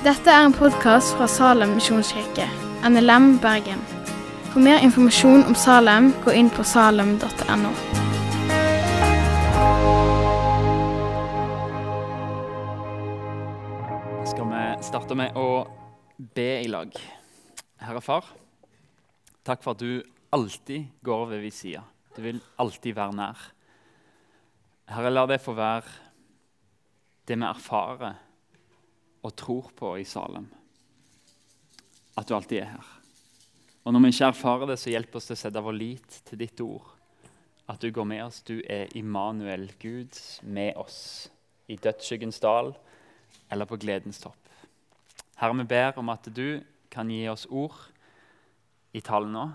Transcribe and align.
Dette 0.00 0.32
er 0.32 0.46
en 0.46 0.54
podkast 0.56 1.10
fra 1.12 1.26
Salem 1.28 1.74
misjonskirke, 1.76 2.46
NLM 2.88 3.34
Bergen. 3.42 3.82
For 4.48 4.62
mer 4.64 4.80
informasjon 4.80 5.42
om 5.44 5.52
Salem, 5.52 6.06
gå 6.24 6.32
inn 6.40 6.48
på 6.48 6.64
salem.no. 6.64 7.72
skal 14.30 14.48
vi 14.54 14.62
starte 14.88 15.18
med 15.20 15.36
å 15.36 15.44
be 16.16 16.48
i 16.62 16.72
lag. 16.72 16.96
Herre 17.84 18.00
Far, 18.00 18.32
takk 19.44 19.60
for 19.60 19.76
at 19.76 19.84
du 19.84 20.00
alltid 20.32 20.88
går 21.04 21.28
ved 21.34 21.44
vi 21.44 21.52
side. 21.52 21.84
Du 22.16 22.24
vil 22.24 22.40
alltid 22.56 22.96
være 22.96 23.18
nær. 23.20 23.46
Herre, 24.96 25.12
la 25.12 25.28
det 25.28 25.42
få 25.44 25.58
være 25.60 25.84
det 27.28 27.36
vi 27.36 27.48
erfarer 27.52 28.16
og 29.22 29.36
tror 29.36 29.70
på 29.76 29.92
i 30.00 30.06
Salem. 30.08 30.46
At 32.16 32.28
du 32.28 32.34
alltid 32.36 32.62
er 32.62 32.72
her. 32.74 32.88
Og 33.84 33.94
når 33.94 34.04
vi 34.04 34.12
ikke 34.14 34.30
erfarer 34.32 34.70
det, 34.70 34.78
så 34.80 34.92
hjelp 34.92 35.14
oss 35.16 35.30
til 35.30 35.36
å 35.36 35.40
sette 35.40 35.62
vår 35.64 35.76
lit 35.76 36.20
til 36.28 36.40
ditt 36.40 36.60
ord. 36.64 36.88
At 37.70 37.80
du 37.80 37.88
går 37.94 38.06
med 38.08 38.24
oss. 38.26 38.42
Du 38.44 38.58
er 38.68 38.90
Immanuel, 38.98 39.70
Gud 39.80 40.16
med 40.42 40.76
oss. 40.80 41.30
I 41.70 41.78
dødsskyggens 41.80 42.40
dal 42.42 42.74
eller 43.50 43.66
på 43.66 43.78
gledens 43.80 44.20
topp. 44.22 44.36
Herre, 45.40 45.56
vi 45.62 45.66
ber 45.70 45.98
om 45.98 46.10
at 46.12 46.28
du 46.34 46.60
kan 46.92 47.08
gi 47.10 47.22
oss 47.30 47.46
ord 47.48 47.78
i 48.92 49.00
talen 49.04 49.32
nå. 49.34 49.46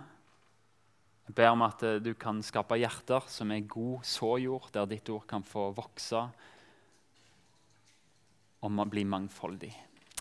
Jeg 1.28 1.36
ber 1.38 1.52
om 1.52 1.64
at 1.66 1.84
du 2.06 2.12
kan 2.18 2.42
skape 2.46 2.78
hjerter 2.80 3.26
som 3.32 3.52
er 3.52 3.68
god 3.70 4.06
såjord, 4.08 4.70
der 4.74 4.90
ditt 4.90 5.10
ord 5.10 5.26
kan 5.30 5.46
få 5.46 5.70
vokse 5.76 6.26
og 8.66 8.90
bli 8.90 9.06
mangfoldig. 9.08 9.72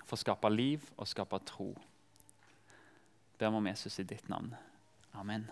For 0.04 0.16
å 0.16 0.20
skape 0.20 0.50
liv 0.52 0.84
og 0.98 1.08
skape 1.08 1.40
tro. 1.48 1.70
Ber 3.38 3.54
om 3.54 3.66
Jesus 3.66 3.98
i 3.98 4.06
ditt 4.06 4.28
navn. 4.28 4.52
Amen. 5.14 5.46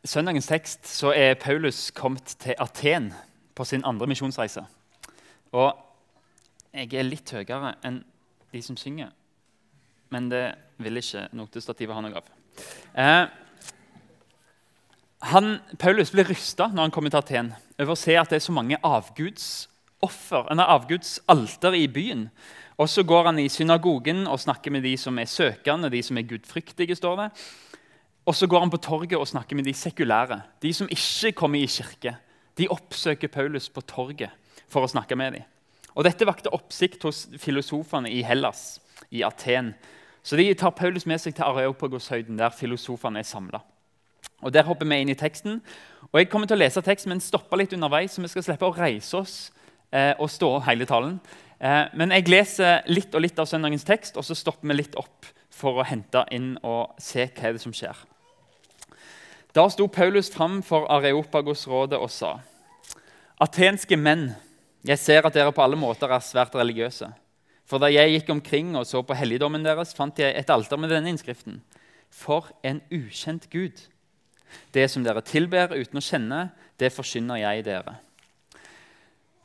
I 0.00 0.08
søndagens 0.08 0.48
tekst 0.48 0.86
så 0.88 1.12
er 1.12 1.38
Paulus 1.40 1.90
kommet 1.90 2.36
til 2.40 2.56
Aten 2.58 3.10
på 3.54 3.64
sin 3.68 3.84
andre 3.84 4.06
misjonsreise. 4.08 4.62
Og 5.52 5.72
jeg 6.72 6.94
er 6.94 7.08
litt 7.08 7.32
høyere 7.34 7.74
enn 7.84 8.00
de 8.52 8.62
som 8.62 8.78
synger, 8.78 9.10
men 10.10 10.30
det 10.30 10.44
vil 10.80 11.00
ikke 11.00 11.26
notestativet 11.36 11.94
ha 11.94 12.04
noe 12.04 12.22
av. 12.22 12.30
Eh, 12.94 13.24
han, 15.30 15.50
Paulus 15.78 16.14
blir 16.14 16.30
rysta 16.30 16.70
når 16.70 16.86
han 16.86 16.94
kommer 16.94 17.12
til 17.12 17.20
Aten 17.20 17.52
over 17.76 17.92
å 17.92 17.98
se 17.98 18.16
at 18.16 18.30
det 18.32 18.40
er 18.40 18.46
så 18.46 18.54
mange 18.56 18.78
avgudsoffer, 20.00 20.50
en 20.50 20.60
avgudsalter 20.60 21.74
i 21.74 21.86
byen. 21.86 22.30
Og 22.78 22.88
Så 22.88 23.02
går 23.02 23.24
han 23.24 23.38
i 23.38 23.48
synagogen 23.48 24.26
og 24.26 24.40
snakker 24.40 24.70
med 24.70 24.82
de 24.82 24.96
som 24.96 25.18
er 25.18 25.24
søkende, 25.24 25.90
de 25.90 26.02
som 26.02 26.16
er 26.16 26.22
gudfryktige. 26.22 26.96
står 26.96 27.16
det. 27.16 27.30
Og 28.26 28.34
så 28.34 28.46
går 28.46 28.60
han 28.60 28.70
på 28.70 28.76
torget 28.76 29.18
og 29.18 29.28
snakker 29.28 29.56
med 29.56 29.64
de 29.64 29.74
sekulære, 29.74 30.42
de 30.62 30.72
som 30.72 30.88
ikke 30.88 31.32
kommer 31.32 31.58
i 31.58 31.66
kirke. 31.66 32.16
De 32.58 32.68
oppsøker 32.68 33.28
Paulus 33.28 33.68
på 33.68 33.80
torget 33.80 34.30
for 34.68 34.82
å 34.82 34.88
snakke 34.88 35.16
med 35.16 35.32
dem. 35.32 35.42
Og 35.94 36.04
Dette 36.04 36.26
vakte 36.26 36.52
oppsikt 36.52 37.02
hos 37.02 37.28
filosofene 37.38 38.10
i 38.10 38.22
Hellas, 38.22 38.80
i 39.10 39.22
Aten. 39.22 39.74
Så 40.22 40.36
de 40.36 40.54
tar 40.54 40.70
Paulus 40.70 41.06
med 41.06 41.18
seg 41.18 41.34
til 41.34 41.44
Areopagoshøyden, 41.44 42.38
der 42.38 42.50
filosofene 42.50 43.18
er 43.18 43.22
samla. 43.22 43.60
Og 44.42 44.52
Der 44.52 44.62
hopper 44.62 44.86
vi 44.86 45.00
inn 45.00 45.08
i 45.08 45.14
teksten. 45.14 45.60
Og 46.12 46.20
Jeg 46.20 46.30
kommer 46.30 46.46
til 46.46 46.56
å 46.56 46.60
lese 46.60 46.80
teksten, 46.80 47.08
men 47.08 47.20
stoppe 47.20 47.56
litt 47.56 47.72
underveis, 47.72 48.12
så 48.12 48.22
vi 48.22 48.28
skal 48.28 48.42
slippe 48.42 48.66
å 48.66 48.76
reise 48.76 49.16
oss 49.16 49.50
eh, 49.92 50.12
og 50.18 50.30
stå 50.30 50.56
hele 50.66 50.86
talen. 50.88 51.18
Eh, 51.60 51.90
men 51.94 52.14
jeg 52.16 52.28
leser 52.30 52.86
litt 52.90 53.14
og 53.14 53.24
litt 53.24 53.38
av 53.38 53.48
søndagens 53.50 53.86
tekst, 53.86 54.16
og 54.16 54.24
så 54.26 54.36
stopper 54.38 54.70
vi 54.70 54.78
litt 54.80 54.96
opp 55.00 55.28
for 55.52 55.80
å 55.80 55.86
hente 55.86 56.24
inn 56.32 56.54
og 56.64 56.96
se 57.02 57.26
hva 57.26 57.48
er 57.50 57.56
det 57.56 57.64
som 57.64 57.74
skjer. 57.74 57.96
Da 59.52 59.66
sto 59.68 59.88
Paulus 59.90 60.30
fram 60.30 60.60
for 60.62 60.86
Areopagos-rådet 60.94 61.98
og 61.98 62.10
sa.: 62.14 62.36
Atenske 63.40 63.96
menn, 63.98 64.30
jeg 64.86 64.98
ser 64.98 65.26
at 65.26 65.34
dere 65.34 65.52
på 65.52 65.62
alle 65.64 65.76
måter 65.76 66.12
er 66.12 66.22
svært 66.24 66.54
religiøse. 66.54 67.10
For 67.66 67.82
da 67.82 67.90
jeg 67.90 68.14
gikk 68.14 68.30
omkring 68.34 68.74
og 68.78 68.86
så 68.86 69.02
på 69.06 69.14
helligdommen 69.14 69.62
deres, 69.66 69.94
fant 69.94 70.18
jeg 70.18 70.34
et 70.34 70.50
alter 70.50 70.78
med 70.80 70.90
denne 70.90 71.12
innskriften. 71.12 71.60
For 72.10 72.48
en 72.66 72.80
ukjent 72.90 73.46
Gud. 73.50 73.84
Det 74.74 74.88
som 74.90 75.04
dere 75.06 75.22
tilber 75.22 75.74
uten 75.76 76.00
å 76.00 76.02
kjenne, 76.02 76.40
det 76.78 76.90
forkynner 76.94 77.38
jeg 77.42 77.66
dere. 77.68 78.00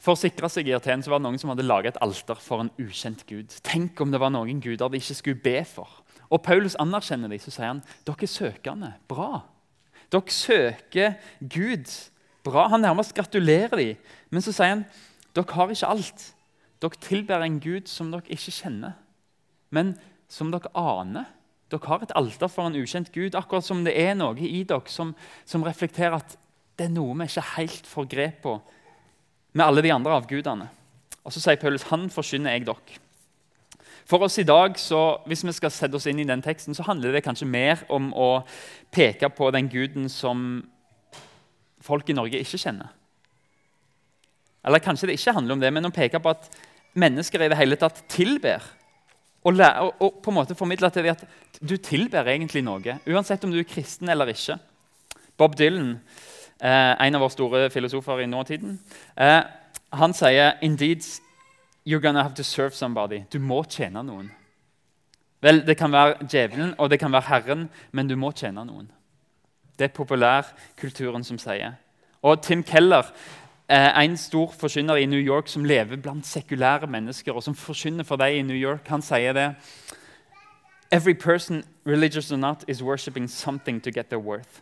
For 0.06 0.14
å 0.14 0.22
sikre 0.22 0.46
seg 0.54 0.68
i 0.70 0.74
Aten 0.78 1.02
så 1.02 1.10
var 1.10 1.18
det 1.18 1.26
noen 1.26 1.40
som 1.42 1.50
hadde 1.50 1.66
laget 1.66 1.96
et 1.96 2.04
alter 2.06 2.38
for 2.38 2.62
en 2.62 2.70
ukjent 2.78 3.24
gud. 3.26 3.50
Tenk 3.66 3.98
om 4.04 4.12
det 4.14 4.20
var 4.22 4.30
noen 4.30 4.60
guder 4.62 4.92
de 4.94 5.00
ikke 5.02 5.18
skulle 5.18 5.42
be 5.42 5.64
for. 5.66 5.90
Og 6.30 6.44
Paulus 6.46 6.78
anerkjenner 6.82 7.32
dem, 7.32 7.42
så 7.42 7.54
sier 7.54 7.72
han 7.72 7.82
dere 8.06 8.28
er 8.28 8.30
søkende. 8.30 8.92
Bra. 9.10 9.42
Dere 10.14 10.36
søker 10.36 11.18
Gud. 11.42 11.90
Bra. 12.46 12.68
Han 12.70 12.86
nærmest 12.86 13.16
gratulerer 13.18 13.74
dem. 13.82 14.06
Men 14.30 14.46
så 14.46 14.54
sier 14.54 14.76
han 14.76 14.86
dere 15.34 15.58
har 15.58 15.74
ikke 15.74 15.90
alt. 15.90 16.28
Dere 16.86 17.02
tilber 17.02 17.42
en 17.42 17.58
gud 17.64 17.90
som 17.90 18.14
dere 18.14 18.30
ikke 18.30 18.54
kjenner, 18.54 18.94
men 19.74 19.96
som 20.30 20.54
dere 20.54 20.70
aner. 20.78 21.26
Dere 21.74 21.90
har 21.90 22.06
et 22.06 22.14
alter 22.14 22.52
for 22.52 22.70
en 22.70 22.78
ukjent 22.78 23.10
gud, 23.16 23.34
akkurat 23.34 23.66
som 23.66 23.82
det 23.88 23.98
er 23.98 24.14
noe 24.14 24.38
i 24.38 24.62
dere 24.68 24.86
som, 24.92 25.16
som 25.50 25.66
reflekterer 25.66 26.20
at 26.20 26.38
det 26.78 26.92
er 26.92 26.94
noe 26.94 27.16
vi 27.18 27.26
ikke 27.26 27.50
helt 27.56 27.88
får 27.90 28.12
grep 28.12 28.42
på 28.46 28.60
med 29.56 29.66
alle 29.66 29.84
de 29.86 29.94
andre 29.96 30.20
avgudene. 30.20 30.68
Og 31.26 31.34
Så 31.34 31.42
sier 31.42 31.58
Paulus 31.58 31.88
han 31.90 32.10
forkynner 32.14 32.54
jeg 32.54 32.68
dere. 32.68 33.00
For 34.06 34.22
oss 34.22 34.38
i 34.38 34.46
dag, 34.46 34.78
så, 34.78 35.18
Hvis 35.26 35.44
vi 35.44 35.52
skal 35.56 35.72
sette 35.74 35.98
oss 35.98 36.06
inn 36.06 36.20
i 36.20 36.28
den 36.28 36.42
teksten, 36.42 36.76
så 36.76 36.86
handler 36.86 37.12
det 37.12 37.24
kanskje 37.26 37.48
mer 37.50 37.82
om 37.90 38.12
å 38.14 38.46
peke 38.94 39.30
på 39.30 39.50
den 39.52 39.70
guden 39.70 40.10
som 40.10 40.62
folk 41.82 42.10
i 42.10 42.14
Norge 42.14 42.38
ikke 42.38 42.60
kjenner. 42.62 42.92
Eller 44.66 44.82
kanskje 44.82 45.08
det 45.10 45.18
ikke 45.18 45.34
handler 45.34 45.54
om 45.54 45.62
det, 45.62 45.74
men 45.74 45.86
å 45.86 45.94
peke 45.94 46.20
på 46.22 46.30
at 46.30 46.50
mennesker 46.94 47.42
i 47.42 47.50
det 47.50 47.58
hele 47.58 47.78
tatt 47.78 48.04
tilber. 48.10 48.62
Og, 49.46 49.54
lære, 49.54 49.92
og 50.02 50.22
på 50.22 50.32
en 50.32 50.38
måte 50.40 50.58
formidle 50.58 50.90
til 50.90 51.06
dem 51.06 51.14
at 51.14 51.60
du 51.62 51.76
tilber 51.78 52.26
egentlig 52.30 52.64
noe, 52.66 52.98
uansett 53.06 53.44
om 53.46 53.54
du 53.54 53.60
er 53.60 53.68
kristen 53.70 54.10
eller 54.10 54.32
ikke. 54.34 54.58
Bob 55.38 55.58
Dylan 55.58 56.00
en 56.62 57.16
av 57.16 57.22
våre 57.22 57.32
store 57.32 57.70
filosofer 57.70 58.20
i 58.20 58.26
nåtiden. 58.26 58.80
Eh, 59.18 59.42
han 59.94 60.14
sier 60.14 60.58
Indeed, 60.62 61.04
you're 61.86 62.00
gonna 62.00 62.24
have 62.24 62.36
to 62.36 62.44
serve 62.44 62.72
somebody. 62.72 63.24
Du 63.34 63.40
må 63.40 63.64
tjene 63.64 64.04
noen. 64.04 64.32
Vel, 65.42 65.68
Det 65.68 65.78
kan 65.78 65.92
være 65.92 66.28
djevelen 66.28 66.76
og 66.78 66.90
det 66.90 67.00
kan 67.00 67.12
være 67.12 67.22
Herren, 67.22 67.70
men 67.92 68.08
du 68.08 68.16
må 68.16 68.32
tjene 68.32 68.66
noen. 68.66 68.92
Det 69.80 69.86
er 69.86 69.94
populærkulturen 69.94 71.24
som 71.24 71.38
sier. 71.38 71.76
Og 72.24 72.42
Tim 72.42 72.64
Keller, 72.64 73.04
eh, 73.70 74.04
en 74.04 74.18
stor 74.18 74.52
forkynner 74.52 74.96
i 74.96 75.06
New 75.06 75.20
York 75.20 75.48
som 75.48 75.66
lever 75.66 75.96
blant 75.98 76.26
sekulære 76.26 76.88
mennesker, 76.88 77.34
og 77.34 77.44
som 77.44 77.56
forkynner 77.56 78.04
for 78.04 78.16
deg 78.16 78.38
i 78.38 78.42
New 78.42 78.58
York, 78.58 78.88
han 78.88 79.02
sier 79.02 79.34
det 79.34 79.56
Every 80.92 81.14
person, 81.14 81.64
religious 81.86 82.32
or 82.32 82.38
not, 82.38 82.64
is 82.68 82.84
worshipping 82.84 83.28
something 83.28 83.82
to 83.84 83.92
get 83.92 84.10
their 84.10 84.20
worth. 84.20 84.62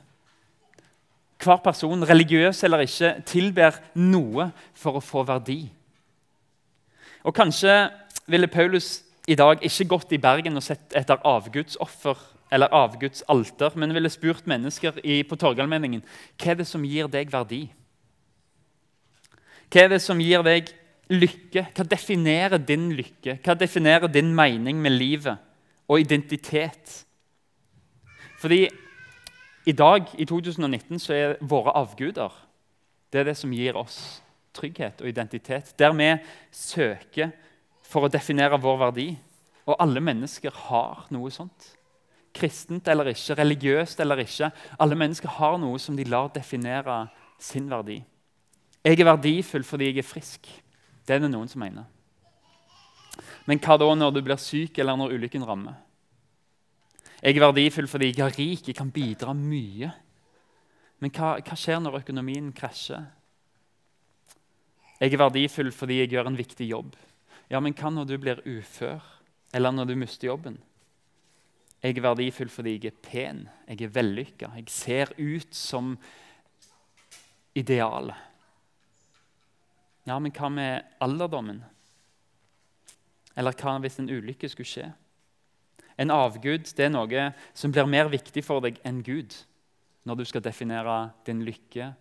Hver 1.43 1.59
person, 1.63 2.05
religiøs 2.07 2.63
eller 2.63 2.85
ikke, 2.85 3.15
tilber 3.27 3.79
noe 3.99 4.49
for 4.77 4.99
å 4.99 5.03
få 5.03 5.25
verdi. 5.27 5.65
Og 7.23 7.35
Kanskje 7.35 7.73
ville 8.31 8.47
Paulus 8.47 9.01
i 9.27 9.35
dag 9.39 9.63
ikke 9.63 9.87
gått 9.91 10.15
i 10.15 10.21
Bergen 10.21 10.59
og 10.59 10.63
sett 10.63 10.95
etter 10.95 11.21
avgudsoffer 11.27 12.19
eller 12.53 12.73
avgudsalter, 12.75 13.73
men 13.79 13.95
ville 13.95 14.11
spurt 14.11 14.47
mennesker 14.49 14.99
i, 15.03 15.21
på 15.25 15.37
Torgallmenningen 15.39 16.03
hva 16.03 16.51
er 16.51 16.59
det 16.59 16.67
som 16.69 16.83
gir 16.85 17.09
deg 17.11 17.31
verdi. 17.33 17.63
Hva 19.73 19.85
er 19.85 19.93
det 19.95 20.03
som 20.03 20.19
gir 20.21 20.43
deg 20.45 20.69
lykke? 21.09 21.65
Hva 21.73 21.85
definerer 21.87 22.61
din 22.61 22.91
lykke? 22.97 23.39
Hva 23.43 23.55
definerer 23.57 24.11
din 24.11 24.29
mening 24.35 24.77
med 24.83 24.93
livet 24.93 25.39
og 25.89 26.03
identitet? 26.03 26.99
Fordi 28.43 28.67
i 29.65 29.71
dag, 29.71 30.09
i 30.19 30.25
2019, 30.25 30.99
så 30.99 31.13
er 31.13 31.37
våre 31.41 31.71
avguder 31.79 32.33
det 33.13 33.21
er 33.21 33.29
det 33.29 33.35
som 33.37 33.51
gir 33.53 33.77
oss 33.77 33.97
trygghet 34.57 35.03
og 35.03 35.09
identitet. 35.09 35.73
Der 35.77 35.93
vi 35.93 36.09
søker 36.49 37.29
for 37.85 38.07
å 38.07 38.11
definere 38.11 38.57
vår 38.61 38.79
verdi. 38.87 39.07
Og 39.69 39.77
alle 39.79 40.01
mennesker 40.03 40.51
har 40.67 41.05
noe 41.13 41.29
sånt. 41.31 41.69
Kristent 42.33 42.87
eller 42.89 43.11
ikke, 43.11 43.37
religiøst 43.37 44.01
eller 44.01 44.23
ikke. 44.23 44.49
Alle 44.81 44.97
mennesker 44.97 45.29
har 45.37 45.59
noe 45.61 45.77
som 45.79 45.95
de 45.95 46.07
lar 46.09 46.31
definere 46.33 47.03
sin 47.39 47.69
verdi. 47.69 47.99
Jeg 48.83 48.99
er 48.99 49.07
verdifull 49.07 49.63
fordi 49.63 49.91
jeg 49.91 50.01
er 50.01 50.09
frisk. 50.09 50.49
Det 51.05 51.15
er 51.15 51.21
det 51.21 51.29
noen 51.31 51.47
som 51.51 51.61
mener. 51.61 51.85
Men 53.45 53.61
hva 53.61 53.77
da 53.77 53.93
når 53.93 54.15
du 54.15 54.21
blir 54.25 54.41
syk, 54.41 54.79
eller 54.79 54.97
når 54.97 55.13
ulykken 55.19 55.45
rammer? 55.45 55.77
Jeg 57.23 57.37
er 57.37 57.45
verdifull 57.45 57.87
fordi 57.87 58.09
jeg 58.11 58.19
er 58.19 58.33
rik, 58.35 58.65
jeg 58.67 58.75
kan 58.75 58.89
bidra 58.91 59.31
mye. 59.37 59.87
Men 60.99 61.11
hva, 61.15 61.37
hva 61.39 61.55
skjer 61.55 61.79
når 61.79 62.01
økonomien 62.01 62.49
krasjer? 62.55 63.05
Jeg 64.99 65.13
er 65.13 65.21
verdifull 65.21 65.71
fordi 65.71 66.01
jeg 66.01 66.11
gjør 66.11 66.27
en 66.27 66.39
viktig 66.39 66.67
jobb. 66.67 66.97
Ja, 67.47 67.61
men 67.63 67.75
hva 67.79 67.93
når 67.93 68.09
du 68.09 68.17
blir 68.19 68.41
ufør, 68.43 68.99
eller 69.55 69.71
når 69.71 69.87
du 69.87 69.95
mister 70.01 70.27
jobben? 70.27 70.57
Jeg 71.83 71.95
er 71.95 72.03
verdifull 72.03 72.51
fordi 72.51 72.75
jeg 72.75 72.91
er 72.91 72.99
pen, 73.03 73.41
jeg 73.67 73.83
er 73.83 73.95
vellykka, 73.95 74.51
jeg 74.59 74.71
ser 74.71 75.13
ut 75.15 75.55
som 75.55 75.93
idealet. 77.55 78.19
Ja, 80.07 80.19
men 80.19 80.35
hva 80.35 80.51
med 80.51 80.99
alderdommen? 81.03 81.63
Eller 83.39 83.55
hva 83.55 83.77
hvis 83.79 83.99
en 84.03 84.11
ulykke 84.11 84.51
skulle 84.51 84.67
skje? 84.67 84.89
En 85.97 86.11
avgud 86.11 86.69
det 86.75 86.87
er 86.87 86.93
noe 86.93 87.27
som 87.53 87.73
blir 87.73 87.89
mer 87.89 88.09
viktig 88.11 88.43
for 88.45 88.63
deg 88.63 88.79
enn 88.85 89.03
Gud 89.05 89.35
når 90.03 90.19
du 90.19 90.25
skal 90.27 90.43
definere 90.43 91.13
din 91.25 91.45
lykke, 91.47 91.93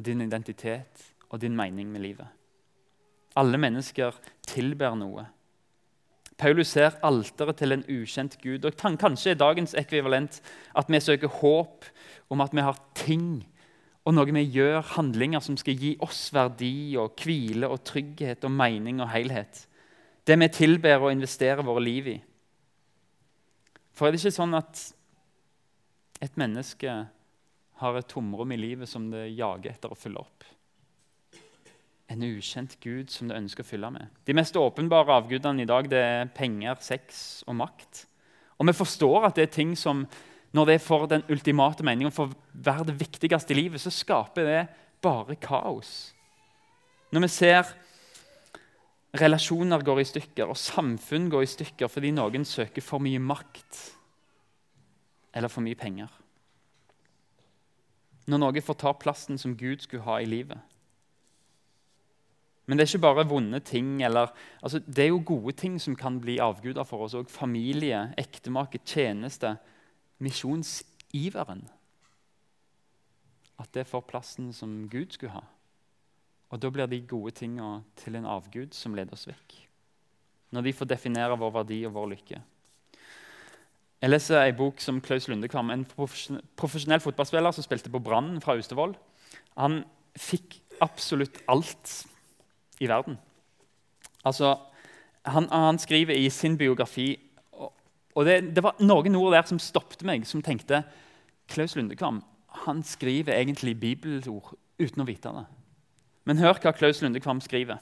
og 0.00 0.06
din 0.06 0.22
identitet 0.24 1.02
og 1.28 1.42
din 1.42 1.56
mening 1.56 1.90
med 1.92 2.00
livet. 2.00 2.28
Alle 3.36 3.58
mennesker 3.60 4.16
tilber 4.48 4.96
noe. 4.96 5.26
Paulus 6.40 6.72
ser 6.72 6.96
alteret 7.04 7.58
til 7.60 7.76
en 7.76 7.84
ukjent 7.84 8.38
gud. 8.40 8.64
og 8.64 8.76
Kanskje 8.80 9.34
er 9.34 9.42
dagens 9.42 9.74
ekvivalent 9.76 10.40
at 10.74 10.88
vi 10.88 11.00
søker 11.00 11.28
håp 11.28 11.84
om 12.30 12.40
at 12.40 12.54
vi 12.56 12.64
har 12.64 12.80
ting 12.96 13.44
og 14.08 14.14
noe 14.16 14.32
vi 14.32 14.46
gjør, 14.48 14.80
handlinger 14.96 15.42
som 15.44 15.58
skal 15.60 15.76
gi 15.76 15.92
oss 16.00 16.30
verdi 16.32 16.96
og 16.98 17.20
hvile 17.20 17.68
og 17.68 17.82
trygghet 17.84 18.46
og 18.48 18.54
mening 18.56 19.02
og 19.04 19.10
helhet. 19.12 19.66
Det 20.24 20.38
vi 20.40 20.48
tilber 20.48 21.04
og 21.04 21.12
investerer 21.12 21.62
våre 21.66 21.84
liv 21.84 22.08
i. 22.08 22.16
For 24.00 24.08
er 24.08 24.14
det 24.16 24.22
ikke 24.22 24.32
sånn 24.32 24.56
at 24.56 24.78
et 26.24 26.36
menneske 26.40 26.92
har 27.82 27.98
et 27.98 28.06
tomrom 28.08 28.54
i 28.54 28.56
livet 28.56 28.88
som 28.88 29.10
det 29.12 29.26
jager 29.36 29.74
etter 29.74 29.92
å 29.92 29.98
fylle 29.98 30.22
opp? 30.22 30.46
En 32.08 32.24
ukjent 32.24 32.78
gud 32.80 33.12
som 33.12 33.28
det 33.28 33.36
ønsker 33.36 33.60
å 33.60 33.68
fylle 33.68 33.90
med. 33.92 34.08
De 34.24 34.32
mest 34.32 34.56
åpenbare 34.56 35.18
avgudene 35.20 35.66
i 35.66 35.68
dag 35.68 35.90
det 35.92 36.00
er 36.00 36.32
penger, 36.32 36.80
sex 36.80 37.42
og 37.44 37.58
makt. 37.60 38.06
Og 38.56 38.70
vi 38.70 38.76
forstår 38.78 39.28
at 39.28 39.36
det 39.36 39.50
er 39.50 39.52
ting 39.58 39.76
som, 39.76 40.06
når 40.56 40.70
det 40.70 40.78
er 40.78 40.86
for 40.86 41.04
den 41.12 41.26
ultimate 41.28 41.84
meningen, 41.84 42.16
for 42.16 42.32
å 42.32 42.56
være 42.56 42.88
det 42.88 42.96
viktigste 43.04 43.52
i 43.52 43.60
livet, 43.60 43.84
så 43.84 43.92
skaper 43.92 44.48
det 44.48 44.62
bare 45.04 45.36
kaos. 45.44 46.14
Når 47.12 47.28
vi 47.28 47.32
ser 47.36 47.76
Relasjoner 49.18 49.82
går 49.82 50.00
i 50.00 50.06
stykker, 50.06 50.50
og 50.52 50.58
samfunn 50.58 51.30
går 51.32 51.42
i 51.42 51.50
stykker 51.50 51.90
fordi 51.90 52.12
noen 52.14 52.44
søker 52.46 52.84
for 52.84 53.02
mye 53.02 53.18
makt 53.18 53.80
eller 55.34 55.50
for 55.50 55.66
mye 55.66 55.78
penger. 55.78 56.10
Når 58.30 58.42
noe 58.42 58.62
får 58.62 58.78
ta 58.78 58.92
plassen 58.94 59.38
som 59.38 59.56
Gud 59.58 59.82
skulle 59.82 60.06
ha 60.06 60.20
i 60.22 60.28
livet. 60.28 60.58
Men 62.70 62.78
det 62.78 62.84
er 62.84 62.90
ikke 62.92 63.02
bare 63.02 63.26
vonde 63.26 63.58
ting. 63.66 63.96
Eller, 64.06 64.30
altså, 64.62 64.78
det 64.78 65.04
er 65.04 65.08
jo 65.10 65.22
gode 65.26 65.56
ting 65.58 65.80
som 65.82 65.96
kan 65.98 66.20
bli 66.22 66.38
avguder 66.38 66.86
for 66.86 67.02
oss 67.02 67.16
òg. 67.18 67.26
Familie, 67.26 68.12
ektemake, 68.20 68.78
tjeneste, 68.86 69.56
misjonsiveren. 70.22 71.64
At 73.58 73.74
det 73.74 73.88
får 73.90 74.06
plassen 74.06 74.52
som 74.54 74.84
Gud 74.92 75.16
skulle 75.16 75.34
ha. 75.34 75.42
Og 76.50 76.60
da 76.60 76.70
blir 76.72 76.88
de 76.90 77.02
gode 77.06 77.32
tinga 77.38 77.80
til 77.98 78.16
en 78.18 78.28
avgud 78.28 78.74
som 78.74 78.94
leder 78.96 79.14
oss 79.14 79.28
vekk. 79.28 79.54
Når 80.50 80.66
de 80.66 80.72
får 80.74 80.90
definere 80.90 81.38
vår 81.38 81.52
verdi 81.60 81.84
og 81.86 81.94
vår 81.94 82.08
lykke. 82.14 82.40
Jeg 84.00 84.10
leser 84.10 84.40
en 84.40 84.56
bok 84.56 84.80
som 84.80 84.98
Klaus 85.04 85.28
Lundekvam, 85.28 85.70
en 85.70 85.84
profesjonell 85.86 87.02
fotballspiller 87.04 87.52
som 87.54 87.66
spilte 87.66 87.92
på 87.92 88.00
Brann 88.02 88.40
fra 88.42 88.56
Austevoll. 88.56 88.96
Han 89.60 89.82
fikk 90.18 90.58
absolutt 90.82 91.42
alt 91.52 91.92
i 92.80 92.88
verden. 92.88 93.18
Altså, 94.24 94.56
han, 95.28 95.46
han 95.52 95.78
skriver 95.78 96.16
i 96.16 96.30
sin 96.32 96.56
biografi 96.58 97.12
og, 97.52 97.70
og 98.16 98.24
det, 98.26 98.54
det, 98.56 98.64
var 98.64 98.80
noen 98.80 99.16
ord 99.20 99.36
der 99.36 99.46
som 99.48 99.60
stoppet 99.60 100.02
meg, 100.08 100.24
som 100.26 100.42
tenkte 100.42 100.82
Klaus 101.52 101.76
Lundekvam 101.76 102.22
han 102.50 102.82
skriver 102.82 103.36
egentlig 103.38 103.76
bibelord 103.80 104.54
uten 104.80 105.02
å 105.02 105.06
vite 105.08 105.32
det. 105.34 105.44
Men 106.30 106.38
hør 106.38 106.60
hva 106.62 106.70
Klaus 106.70 107.00
Lundekvam 107.02 107.40
skriver. 107.42 107.80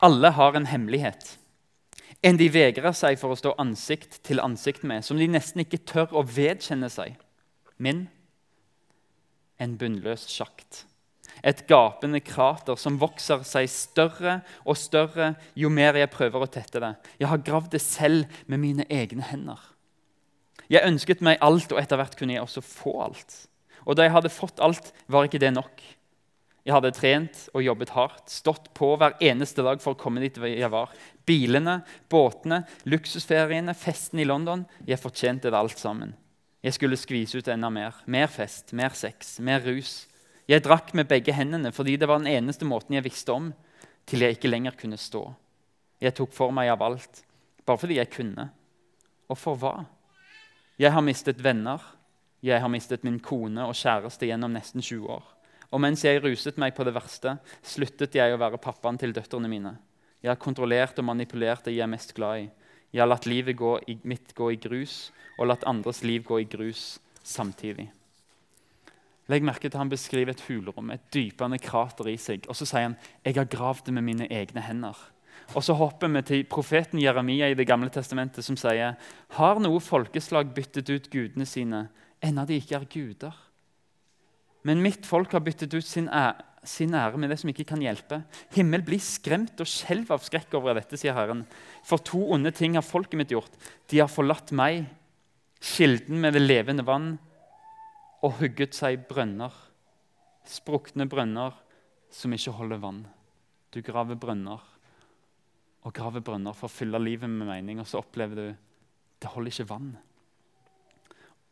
Alle 0.00 0.30
har 0.32 0.56
en 0.56 0.64
hemmelighet. 0.70 1.34
En 2.24 2.38
de 2.40 2.46
vegrer 2.52 2.94
seg 2.96 3.18
for 3.20 3.34
å 3.34 3.36
stå 3.36 3.52
ansikt 3.60 4.22
til 4.24 4.40
ansikt 4.40 4.86
med, 4.88 5.04
som 5.04 5.20
de 5.20 5.28
nesten 5.28 5.60
ikke 5.66 5.82
tør 5.84 6.14
å 6.16 6.24
vedkjenne 6.24 6.88
seg. 6.88 7.18
Min 7.76 8.06
en 9.60 9.76
bunnløs 9.76 10.24
sjakt. 10.32 10.86
Et 11.44 11.60
gapende 11.68 12.22
krater 12.24 12.80
som 12.80 12.96
vokser 13.00 13.44
seg 13.44 13.68
større 13.72 14.40
og 14.64 14.80
større 14.80 15.34
jo 15.52 15.68
mer 15.72 16.00
jeg 16.00 16.12
prøver 16.16 16.40
å 16.40 16.48
tette 16.48 16.80
det. 16.80 16.94
Jeg 17.20 17.28
har 17.28 17.44
gravd 17.44 17.76
det 17.76 17.84
selv 17.84 18.40
med 18.48 18.64
mine 18.64 18.88
egne 18.88 19.28
hender. 19.28 19.60
Jeg 20.72 20.88
ønsket 20.88 21.20
meg 21.24 21.40
alt, 21.44 21.72
og 21.74 21.80
etter 21.82 22.00
hvert 22.00 22.16
kunne 22.16 22.38
jeg 22.38 22.44
også 22.44 22.64
få 22.64 22.96
alt. 23.04 23.42
Og 23.84 24.00
da 24.00 24.08
jeg 24.08 24.16
hadde 24.16 24.32
fått 24.32 24.64
alt, 24.64 24.94
var 25.12 25.28
ikke 25.28 25.44
det 25.44 25.52
nok. 25.52 25.82
Jeg 26.66 26.74
hadde 26.76 26.92
trent 26.92 27.38
og 27.56 27.64
jobbet 27.64 27.92
hardt, 27.94 28.26
stått 28.28 28.68
på 28.76 28.92
hver 29.00 29.16
eneste 29.24 29.64
dag 29.64 29.80
for 29.80 29.96
å 29.96 30.00
komme 30.00 30.20
dit 30.20 30.36
jeg 30.36 30.68
var. 30.72 30.92
Bilene, 31.26 31.80
båtene, 32.12 32.62
luksusferiene, 32.84 33.74
festen 33.78 34.20
i 34.20 34.26
London. 34.28 34.66
Jeg 34.88 35.00
fortjente 35.00 35.48
det 35.48 35.56
alt 35.56 35.80
sammen. 35.80 36.12
Jeg 36.60 36.76
skulle 36.76 36.98
skvise 37.00 37.40
ut 37.40 37.48
enda 37.48 37.70
mer. 37.72 37.96
Mer 38.04 38.28
fest, 38.28 38.74
mer 38.76 38.92
sex, 38.98 39.38
mer 39.40 39.64
rus. 39.64 40.04
Jeg 40.50 40.64
drakk 40.66 40.92
med 40.98 41.08
begge 41.08 41.32
hendene 41.32 41.72
fordi 41.72 41.96
det 41.96 42.08
var 42.10 42.20
den 42.20 42.32
eneste 42.32 42.68
måten 42.68 42.98
jeg 42.98 43.06
visste 43.06 43.32
om, 43.32 43.52
til 44.04 44.24
jeg 44.24 44.36
ikke 44.36 44.50
lenger 44.50 44.76
kunne 44.76 44.98
stå. 45.00 45.22
Jeg 46.00 46.16
tok 46.16 46.32
for 46.34 46.52
meg 46.52 46.72
av 46.72 46.82
alt, 46.84 47.22
bare 47.64 47.80
fordi 47.80 48.00
jeg 48.00 48.12
kunne. 48.12 48.50
Og 49.30 49.38
for 49.38 49.56
hva? 49.60 49.74
Jeg 50.80 50.92
har 50.92 51.04
mistet 51.04 51.40
venner. 51.44 51.80
Jeg 52.44 52.60
har 52.60 52.72
mistet 52.72 53.04
min 53.04 53.20
kone 53.20 53.66
og 53.68 53.76
kjæreste 53.76 54.28
gjennom 54.28 54.52
nesten 54.56 54.80
20 54.80 55.12
år. 55.12 55.24
Og 55.70 55.80
mens 55.82 56.02
jeg 56.02 56.22
ruset 56.22 56.58
meg 56.58 56.74
på 56.74 56.84
det 56.86 56.94
verste, 56.96 57.36
sluttet 57.62 58.16
jeg 58.18 58.34
å 58.34 58.40
være 58.40 58.58
pappaen 58.62 58.98
til 58.98 59.14
døtrene 59.14 59.50
mine. 59.50 59.76
Jeg 60.20 60.32
har 60.32 60.40
kontrollert 60.40 60.98
og 60.98 61.06
manipulert 61.06 61.64
det 61.64 61.76
jeg 61.76 61.86
er 61.86 61.92
mest 61.92 62.12
glad 62.16 62.42
i. 62.42 62.48
Jeg 62.90 63.04
har 63.04 63.08
latt 63.08 63.28
livet 63.30 63.56
gå 63.56 63.76
i, 63.86 63.96
mitt 64.02 64.34
gå 64.34 64.50
i 64.50 64.58
grus 64.60 65.12
og 65.38 65.46
latt 65.46 65.64
andres 65.70 66.02
liv 66.02 66.26
gå 66.26 66.42
i 66.42 66.48
grus 66.50 66.98
samtidig. 67.22 67.86
Legg 69.30 69.46
merke 69.46 69.68
til 69.68 69.76
at 69.76 69.78
Han 69.78 69.92
beskriver 69.92 70.34
et 70.34 70.42
hulrom, 70.48 70.90
et 70.90 71.06
dypende 71.14 71.60
krater 71.62 72.08
i 72.10 72.16
seg. 72.18 72.48
Og 72.50 72.58
så 72.58 72.66
sier 72.66 72.88
han 72.88 72.98
jeg 73.22 73.38
har 73.38 73.46
gravd 73.46 73.86
det 73.86 73.94
med 73.94 74.08
mine 74.08 74.26
egne 74.26 74.64
hender. 74.66 74.98
Og 75.54 75.62
så 75.64 75.74
hopper 75.74 76.10
vi 76.10 76.22
til 76.26 76.44
profeten 76.50 77.00
Jeremia 77.00 77.48
i 77.50 77.54
Det 77.54 77.66
gamle 77.66 77.90
testamentet, 77.90 78.44
som 78.44 78.58
sier 78.58 78.98
har 79.38 79.62
noe 79.62 79.80
folkeslag 79.80 80.50
byttet 80.54 80.90
ut 80.90 81.08
gudene 81.10 81.46
sine, 81.46 81.88
ennå 82.22 82.44
de 82.46 82.58
ikke 82.58 82.76
er 82.76 82.90
guder? 82.90 83.38
Men 84.66 84.82
mitt 84.84 85.06
folk 85.08 85.32
har 85.32 85.44
byttet 85.44 85.74
ut 85.74 85.86
sin 85.86 86.08
ære, 86.08 86.46
sin 86.66 86.92
ære 86.92 87.16
med 87.16 87.30
det 87.32 87.38
som 87.40 87.48
ikke 87.48 87.64
kan 87.70 87.80
hjelpe. 87.80 88.18
Himmel 88.52 88.82
blir 88.84 89.00
skremt 89.00 89.60
og 89.62 89.68
skjelv 89.68 90.10
av 90.12 90.20
skrekk 90.26 90.52
over 90.58 90.76
dette, 90.76 90.98
sier 91.00 91.16
Herren. 91.16 91.46
For 91.88 92.02
to 92.04 92.20
onde 92.34 92.52
ting 92.52 92.76
har 92.76 92.84
folket 92.84 93.16
mitt 93.16 93.32
gjort. 93.32 93.54
De 93.88 94.02
har 94.02 94.12
forlatt 94.12 94.52
meg, 94.52 94.84
kilden 95.60 96.20
med 96.20 96.36
det 96.36 96.44
levende 96.44 96.84
vann, 96.84 97.14
og 98.20 98.36
hugget 98.42 98.76
seg 98.76 99.06
brønner. 99.08 99.54
Sprukne 100.44 101.08
brønner 101.08 101.56
som 102.12 102.36
ikke 102.36 102.52
holder 102.58 102.82
vann. 102.82 103.06
Du 103.72 103.80
graver 103.86 104.18
brønner 104.20 104.60
og 105.80 105.94
graver 105.96 106.20
brønner 106.20 106.52
for 106.56 106.68
å 106.68 106.72
fylle 106.72 107.00
livet 107.00 107.30
med 107.30 107.48
mening, 107.48 107.80
og 107.80 107.88
så 107.88 108.02
opplever 108.02 108.36
du 108.36 108.48
det 109.20 109.30
holder 109.32 109.52
ikke 109.52 109.68
vann. 109.68 109.90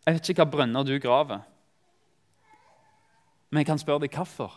Jeg 0.04 0.16
vet 0.16 0.30
ikke 0.32 0.44
hva 0.44 0.52
brønner 0.52 0.84
du 0.88 0.94
graver. 1.00 1.42
Men 3.50 3.62
jeg 3.62 3.70
kan 3.70 3.80
spørre 3.80 4.04
deg 4.04 4.16
hvorfor. 4.16 4.52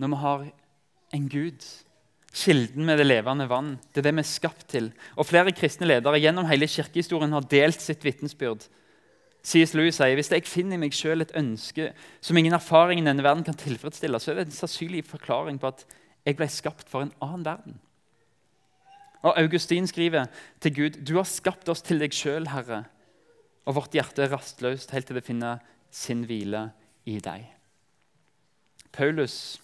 Når 0.00 0.12
vi 0.12 0.20
har 0.24 0.44
en 1.14 1.28
Gud, 1.30 1.64
kilden 2.32 2.86
med 2.86 2.98
det 2.98 3.06
levende 3.06 3.48
vann. 3.50 3.76
Det 3.90 4.02
er 4.02 4.10
det 4.10 4.16
vi 4.18 4.22
er 4.22 4.28
skapt 4.28 4.68
til. 4.70 4.90
Og 5.18 5.26
Flere 5.26 5.52
kristne 5.52 5.88
ledere 5.88 6.20
gjennom 6.22 6.46
hele 6.46 6.68
kirkehistorien 6.70 7.34
har 7.34 7.48
delt 7.50 7.82
sitt 7.82 8.04
vitnesbyrd. 8.06 8.66
C.S. 9.42 9.72
Louis 9.74 9.96
sier 9.96 10.18
hvis 10.18 10.30
jeg 10.30 10.44
finner 10.44 10.76
i 10.76 10.82
meg 10.82 10.94
selv 10.94 11.24
et 11.24 11.36
ønske 11.38 11.90
som 12.20 12.36
ingen 12.36 12.54
erfaring 12.54 13.00
i 13.00 13.06
denne 13.06 13.24
verden 13.24 13.44
kan 13.46 13.56
tilfredsstille, 13.56 14.20
så 14.20 14.32
er 14.32 14.40
det 14.40 14.50
en 14.50 14.58
sannsynlig 14.58 15.06
forklaring 15.08 15.58
på 15.60 15.70
at 15.70 15.86
jeg 16.28 16.36
ble 16.36 16.48
skapt 16.52 16.90
for 16.92 17.06
en 17.06 17.14
annen 17.24 17.46
verden. 17.46 17.78
Og 19.24 19.36
Augustin 19.40 19.88
skriver 19.88 20.28
til 20.60 20.74
Gud.: 20.76 21.00
Du 21.04 21.16
har 21.16 21.28
skapt 21.28 21.68
oss 21.68 21.82
til 21.84 22.00
deg 22.00 22.12
sjøl, 22.12 22.48
Herre, 22.52 22.84
og 23.64 23.76
vårt 23.80 23.96
hjerte 23.96 24.24
er 24.24 24.32
rastløst 24.32 24.92
helt 24.92 25.08
til 25.08 25.16
det 25.16 25.24
finner 25.24 25.64
sin 25.90 26.24
hvile 26.28 26.70
i 27.08 27.18
deg. 27.20 27.48
Paulus 28.92 29.60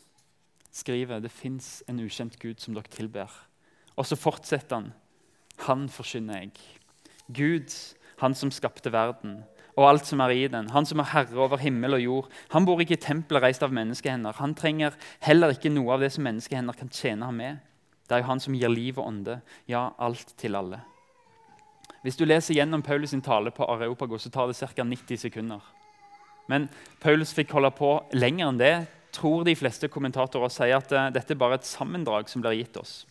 skriver 0.72 1.20
det 1.20 1.32
fins 1.32 1.82
en 1.88 2.00
ukjent 2.00 2.38
Gud 2.38 2.60
som 2.60 2.76
dere 2.76 2.92
tilber. 2.92 3.32
Og 3.96 4.06
så 4.06 4.16
fortsetter 4.16 4.76
han. 4.76 4.92
Han 5.66 5.88
forkynner 5.88 6.42
jeg. 6.42 6.52
Gud, 7.32 7.72
han 8.20 8.34
som 8.34 8.52
skapte 8.52 8.92
verden 8.92 9.40
og 9.76 9.84
alt 9.90 10.08
som 10.08 10.22
er 10.24 10.32
i 10.32 10.48
den. 10.48 10.70
Han 10.72 10.86
som 10.88 11.00
er 11.02 11.10
herre 11.12 11.36
over 11.44 11.60
himmel 11.60 11.98
og 11.98 12.00
jord. 12.02 12.28
Han 12.54 12.64
bor 12.64 12.80
ikke 12.80 12.96
i 12.96 13.00
tempelet 13.00 13.44
reist 13.44 13.64
av 13.64 13.74
menneskehender. 13.76 14.36
Han 14.40 14.54
trenger 14.56 14.96
heller 15.24 15.52
ikke 15.52 15.72
noe 15.72 15.92
av 15.92 16.04
det 16.04 16.14
som 16.14 16.24
menneskehender 16.24 16.78
kan 16.78 16.92
tjene 16.92 17.28
ham 17.28 17.36
med. 17.36 17.58
Det 18.08 18.16
er 18.16 18.22
jo 18.22 18.30
han 18.30 18.40
som 18.40 18.56
gir 18.56 18.72
liv 18.72 18.96
og 18.96 19.10
ånde. 19.10 19.40
Ja, 19.68 19.90
alt 19.98 20.32
til 20.40 20.56
alle. 20.56 20.80
Hvis 22.06 22.16
du 22.16 22.24
leser 22.24 22.56
gjennom 22.56 22.84
Paulus 22.86 23.10
sin 23.12 23.22
tale 23.22 23.50
på 23.52 23.66
Areopago, 23.68 24.16
så 24.18 24.30
tar 24.30 24.48
det 24.48 24.56
ca. 24.56 24.84
90 24.84 25.20
sekunder. 25.26 25.60
Men 26.48 26.68
Paulus 27.02 27.34
fikk 27.34 27.52
holde 27.52 27.72
på 27.74 27.90
lenger 28.14 28.48
enn 28.48 28.60
det, 28.60 28.74
tror 29.16 29.44
de 29.46 29.56
fleste 29.56 29.88
kommentatorer 29.92 30.52
sier 30.52 30.78
at 30.78 30.92
uh, 30.92 31.08
dette 31.14 31.34
er 31.34 31.40
bare 31.40 31.58
et 31.60 31.68
sammendrag 31.68 32.28
som 32.30 32.44
blir 32.44 32.58
gitt 32.60 32.76
oss. 32.80 33.04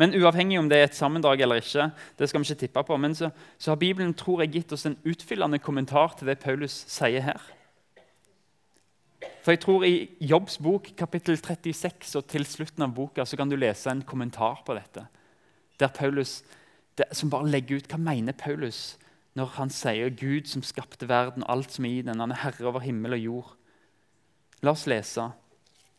Men 0.00 0.14
uavhengig 0.16 0.58
om 0.58 0.68
det 0.70 0.78
er 0.78 0.86
et 0.88 0.96
sammendrag 0.96 1.42
eller 1.44 1.60
ikke, 1.60 1.90
det 2.18 2.28
skal 2.30 2.40
vi 2.40 2.48
ikke 2.48 2.60
tippe 2.62 2.84
på, 2.88 2.96
men 2.96 3.14
så, 3.14 3.28
så 3.60 3.72
har 3.72 3.80
Bibelen 3.80 4.14
tror 4.16 4.40
jeg, 4.40 4.54
gitt 4.54 4.72
oss 4.72 4.86
en 4.88 4.96
utfyllende 5.04 5.60
kommentar 5.60 6.14
til 6.16 6.30
det 6.30 6.38
Paulus 6.40 6.84
sier 6.88 7.26
her. 7.26 7.42
For 9.44 9.52
jeg 9.52 9.60
tror 9.60 9.84
I 9.84 9.94
Jobbs 10.24 10.56
bok, 10.60 10.88
kapittel 10.96 11.36
36 11.36 12.14
og 12.16 12.26
til 12.28 12.46
slutten 12.48 12.84
av 12.84 12.94
boka 12.96 13.24
så 13.28 13.36
kan 13.36 13.50
du 13.50 13.58
lese 13.58 13.92
en 13.92 14.04
kommentar 14.06 14.62
på 14.66 14.76
dette. 14.76 15.04
Der 15.80 15.92
Paulus, 15.92 16.42
det, 16.96 17.06
Som 17.12 17.30
bare 17.30 17.48
legger 17.48 17.80
ut 17.80 17.88
hva 17.88 18.00
mener 18.00 18.32
Paulus 18.32 18.96
når 19.38 19.52
han 19.56 19.70
sier 19.70 20.10
Gud 20.10 20.48
som 20.50 20.62
skapte 20.62 21.08
verden 21.08 21.44
alt 21.48 21.72
som 21.72 21.84
er 21.84 22.00
i 22.00 22.02
den. 22.02 22.20
Han 22.20 22.32
er 22.32 22.42
herre 22.42 22.66
over 22.66 22.80
himmel 22.80 23.14
og 23.16 23.24
jord. 23.24 23.56
La 24.62 24.74
oss 24.74 24.86
lese 24.90 25.24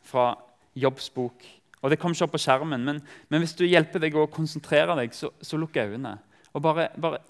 fra 0.05 0.31
Jobbs 0.77 1.09
bok. 1.13 1.45
Og 1.81 1.89
Det 1.89 1.97
kommer 1.99 2.15
ikke 2.15 2.27
opp 2.27 2.35
på 2.35 2.43
skjermen, 2.43 2.83
men, 2.85 2.99
men 3.29 3.41
hvis 3.41 3.55
du 3.57 3.63
hjelper 3.65 4.03
deg 4.03 4.15
å 4.17 4.27
konsentrere 4.29 4.95
deg, 4.99 5.15
så, 5.17 5.31
så 5.41 5.57
lukk 5.57 5.79
øynene. 5.81 6.19
Og 6.53 6.61
bare, 6.61 6.89
bare 6.99 7.21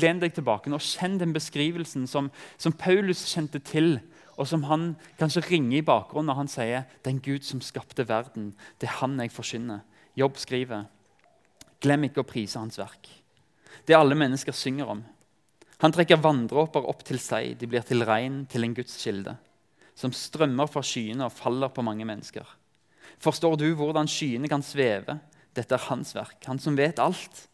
Len 0.00 0.22
deg 0.22 0.32
tilbake 0.36 0.70
og 0.72 0.84
kjenn 0.84 1.18
den 1.20 1.34
beskrivelsen 1.36 2.06
som, 2.08 2.30
som, 2.56 2.72
Paulus 2.72 3.26
kjente 3.28 3.60
til, 3.66 3.98
og 4.38 4.48
som 4.48 4.64
han 4.70 4.94
kanskje 5.20 5.42
ringer 5.50 5.80
i 5.80 5.84
bakgrunnen 5.84 6.30
når 6.30 6.38
han 6.38 6.48
sier 6.48 6.86
det 7.02 7.10
er 7.10 7.12
en 7.12 7.24
Gud 7.24 7.44
som 7.44 7.60
skapte 7.60 8.06
verden. 8.08 8.54
Det 8.80 8.88
er 8.88 9.00
han 9.02 9.18
jeg 9.20 9.34
forkynner. 9.34 9.84
Jobb 10.16 10.40
skriver 10.40 10.88
Glem 11.80 12.08
ikke 12.08 12.22
å 12.22 12.28
prise 12.28 12.60
hans 12.60 12.78
verk. 12.80 13.08
Det 13.88 13.96
alle 13.96 14.16
mennesker 14.16 14.56
synger 14.56 14.88
om. 14.92 15.04
Han 15.80 15.92
trekker 15.96 16.20
vanndråper 16.20 16.88
opp 16.88 17.04
til 17.08 17.20
seg. 17.20 17.54
De 17.60 17.68
blir 17.68 17.84
til 17.88 18.04
regn, 18.04 18.42
til 18.48 18.64
en 18.64 18.74
Guds 18.76 18.98
kilde 19.00 19.36
som 20.00 20.14
strømmer 20.16 20.70
fra 20.70 20.82
skyene 20.86 21.26
og 21.26 21.36
faller 21.36 21.72
på 21.74 21.84
mange 21.84 22.06
mennesker. 22.08 22.46
Forstår 23.20 23.58
du 23.60 23.68
hvordan 23.76 24.08
skyene 24.08 24.48
kan 24.48 24.64
sveve? 24.64 25.18
Dette 25.56 25.76
er 25.76 25.88
hans 25.90 26.14
verk, 26.16 26.38
han 26.46 26.60
som 26.62 26.78
vet 26.78 27.02
alt. 27.02 27.46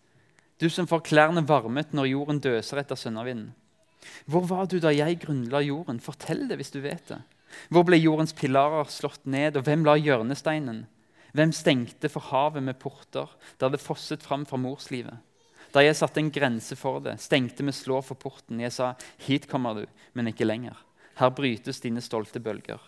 Du 0.60 0.68
som 0.72 0.88
får 0.88 1.04
klærne 1.08 1.42
varmet 1.48 1.94
når 1.96 2.12
jorden 2.12 2.42
døser 2.44 2.80
etter 2.80 2.98
sønnavinden. 2.98 3.50
Hvor 4.30 4.44
var 4.46 4.68
du 4.70 4.78
da 4.78 4.92
jeg 4.94 5.18
grunnla 5.24 5.60
jorden? 5.66 5.98
Fortell 6.00 6.46
det 6.48 6.60
hvis 6.60 6.70
du 6.70 6.78
vet 6.84 7.10
det. 7.10 7.18
Hvor 7.72 7.86
ble 7.88 7.98
jordens 7.98 8.34
pilarer 8.36 8.88
slått 8.92 9.24
ned, 9.26 9.56
og 9.56 9.66
hvem 9.66 9.84
la 9.86 9.96
hjørnesteinen? 9.98 10.84
Hvem 11.36 11.52
stengte 11.52 12.08
for 12.12 12.30
havet 12.30 12.64
med 12.64 12.78
porter 12.80 13.32
da 13.60 13.68
det 13.72 13.82
fosset 13.82 14.22
fram 14.24 14.46
fra 14.48 14.60
morslivet? 14.60 15.18
Da 15.74 15.82
jeg 15.82 15.98
satte 15.98 16.22
en 16.22 16.32
grense 16.32 16.76
for 16.78 17.02
det, 17.04 17.18
stengte 17.20 17.64
med 17.66 17.76
slå 17.76 17.98
for 18.04 18.16
porten. 18.16 18.62
Jeg 18.62 18.72
sa, 18.72 18.94
hit 19.26 19.48
kommer 19.50 19.82
du, 19.82 19.84
men 20.14 20.30
ikke 20.30 20.46
lenger. 20.46 20.78
Her 21.16 21.32
brytes 21.32 21.80
dine 21.80 22.02
stolte 22.04 22.40
bølger. 22.44 22.80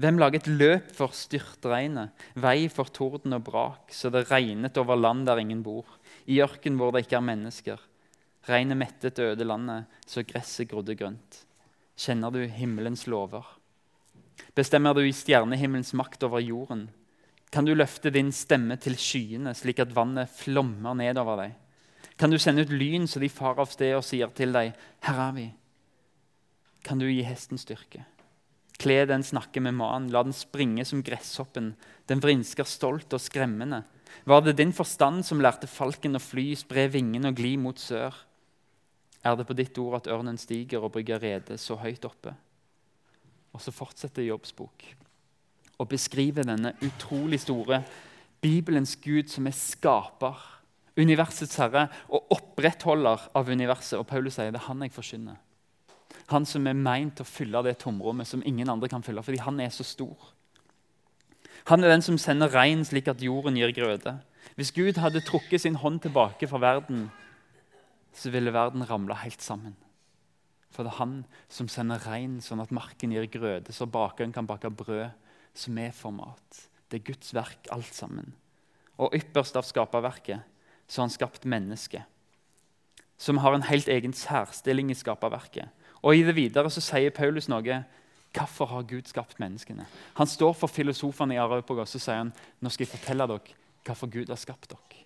Hvem 0.00 0.16
laget 0.16 0.48
løp 0.48 0.88
for 0.96 1.12
styrtregnet, 1.12 2.14
vei 2.40 2.64
for 2.72 2.88
torden 2.88 3.36
og 3.36 3.44
brak, 3.44 3.92
så 3.92 4.08
det 4.08 4.30
regnet 4.30 4.78
over 4.80 4.96
land 4.96 5.26
der 5.28 5.42
ingen 5.42 5.60
bor, 5.62 5.84
i 6.24 6.40
ørken 6.40 6.78
hvor 6.80 6.94
det 6.94 7.04
ikke 7.04 7.18
er 7.20 7.26
mennesker. 7.28 7.82
Regnet 8.48 8.80
mettet 8.80 9.20
øde 9.20 9.44
landet, 9.44 9.84
så 10.08 10.24
gresset 10.24 10.70
grodde 10.72 10.96
grønt. 10.96 11.42
Kjenner 11.98 12.32
du 12.32 12.40
himmelens 12.48 13.04
lover? 13.06 13.44
Bestemmer 14.56 14.96
du 14.96 15.04
i 15.04 15.12
stjernehimmelens 15.12 15.92
makt 15.94 16.24
over 16.24 16.40
jorden? 16.40 16.88
Kan 17.52 17.68
du 17.68 17.74
løfte 17.76 18.10
din 18.10 18.32
stemme 18.32 18.78
til 18.80 18.96
skyene, 18.96 19.52
slik 19.54 19.84
at 19.84 19.92
vannet 19.94 20.32
flommer 20.32 20.96
nedover 20.96 21.44
deg? 21.44 21.58
Kan 22.16 22.32
du 22.32 22.40
sende 22.40 22.64
ut 22.64 22.72
lyn 22.72 23.04
så 23.06 23.20
de 23.20 23.28
far 23.28 23.60
av 23.60 23.68
sted 23.68 23.92
og 23.98 24.06
sier 24.08 24.32
til 24.32 24.52
deg, 24.56 24.72
'Her 25.04 25.28
er 25.28 25.32
vi'? 25.36 25.50
Kan 26.82 27.00
du 27.00 27.06
gi 27.08 27.22
hesten 27.26 27.60
styrke. 27.60 28.04
Kle 28.82 29.04
den 29.06 29.22
snakke 29.22 29.62
med 29.62 29.76
mannen, 29.78 30.10
la 30.10 30.24
den 30.26 30.34
springe 30.34 30.84
som 30.88 31.04
gresshoppen. 31.06 31.72
Den 32.10 32.22
vrinsker 32.22 32.66
stolt 32.66 33.14
og 33.14 33.22
skremmende. 33.22 33.84
Var 34.28 34.42
det 34.42 34.56
din 34.58 34.72
forstand 34.74 35.22
som 35.26 35.40
lærte 35.42 35.70
falken 35.70 36.18
å 36.18 36.22
fly, 36.22 36.52
spre 36.58 36.88
vingene 36.90 37.30
og 37.30 37.38
gli 37.38 37.54
mot 37.60 37.78
sør? 37.78 38.16
Er 39.22 39.38
det 39.38 39.46
på 39.46 39.56
ditt 39.56 39.78
ord 39.78 40.00
at 40.00 40.10
ørnen 40.10 40.40
stiger 40.40 40.82
og 40.82 40.96
brygger 40.96 41.22
rede 41.22 41.58
så 41.60 41.78
høyt 41.78 42.04
oppe? 42.08 42.34
Og 43.54 43.62
så 43.62 43.74
fortsetter 43.74 44.26
Jobbs 44.26 44.54
bok 44.56 44.84
og 45.82 45.88
beskriver 45.90 46.46
denne 46.46 46.76
utrolig 46.84 47.40
store 47.42 47.80
Bibelens 48.42 48.94
Gud 49.02 49.30
som 49.32 49.48
er 49.50 49.56
skaper, 49.56 50.36
universets 50.98 51.56
herre 51.58 51.88
og 52.06 52.30
opprettholder 52.36 53.28
av 53.34 53.50
universet. 53.50 53.98
Og 53.98 54.06
Paulus 54.06 54.36
sier 54.38 54.52
det 54.52 54.60
er 54.60 54.68
han 54.68 54.84
jeg 54.84 54.94
forkynner. 54.94 55.40
Han 56.32 56.46
som 56.48 56.66
er 56.66 56.78
meint 56.78 57.20
å 57.20 57.28
fylle 57.28 57.60
det 57.66 57.78
tomrommet 57.82 58.28
som 58.28 58.42
ingen 58.48 58.70
andre 58.72 58.88
kan 58.88 59.04
fylle, 59.04 59.22
fordi 59.24 59.42
han 59.44 59.60
er 59.60 59.72
så 59.74 59.84
stor. 59.86 60.32
Han 61.70 61.84
er 61.84 61.92
den 61.92 62.02
som 62.02 62.18
sender 62.18 62.50
regn 62.50 62.82
slik 62.86 63.10
at 63.12 63.22
jorden 63.22 63.58
gir 63.58 63.74
grøde. 63.76 64.16
Hvis 64.58 64.72
Gud 64.74 64.98
hadde 64.98 65.22
trukket 65.24 65.62
sin 65.62 65.78
hånd 65.78 66.02
tilbake 66.02 66.48
fra 66.50 66.60
verden, 66.62 67.06
så 68.12 68.32
ville 68.32 68.52
verden 68.52 68.84
ramla 68.88 69.16
helt 69.22 69.42
sammen. 69.44 69.76
For 70.72 70.84
det 70.84 70.94
er 70.94 71.00
han 71.02 71.16
som 71.52 71.68
sender 71.68 72.00
regn, 72.08 72.40
sånn 72.40 72.62
at 72.64 72.72
marken 72.72 73.12
gir 73.12 73.28
grøde, 73.30 73.72
så 73.72 73.86
bakeren 73.86 74.32
kan 74.32 74.48
bake 74.48 74.72
brød 74.72 75.12
som 75.54 75.78
er 75.78 75.92
for 75.96 76.14
mat. 76.16 76.62
Det 76.88 77.00
er 77.00 77.06
Guds 77.12 77.34
verk, 77.36 77.68
alt 77.72 77.92
sammen. 77.94 78.32
Og 79.00 79.14
ypperst 79.16 79.56
av 79.56 79.68
skaperverket 79.68 80.42
så 80.88 81.00
har 81.00 81.06
han 81.06 81.14
skapt 81.14 81.46
mennesket, 81.48 82.04
som 83.20 83.40
har 83.40 83.54
en 83.54 83.68
helt 83.68 83.88
egen 83.88 84.12
særstilling 84.16 84.90
i 84.92 84.98
skaperverket. 84.98 85.70
Og 86.02 86.18
I 86.18 86.24
det 86.26 86.34
videre 86.36 86.70
så 86.72 86.82
sier 86.82 87.14
Paulus 87.14 87.48
noe. 87.50 87.82
Hvorfor 88.32 88.70
har 88.70 88.86
Gud 88.88 89.10
skapt 89.10 89.38
menneskene? 89.42 89.84
Han 90.16 90.30
står 90.30 90.54
for 90.56 90.72
filosofene 90.72 91.36
i 91.36 91.40
Arøpagos 91.40 91.98
og 91.98 92.02
sier 92.02 92.22
han, 92.22 92.32
nå 92.60 92.72
skal 92.72 92.86
jeg 92.86 92.94
fortelle 92.94 93.28
dere 93.28 93.58
hvorfor 93.86 94.10
Gud 94.10 94.30
har 94.30 94.40
skapt 94.40 94.70
dere. 94.72 95.02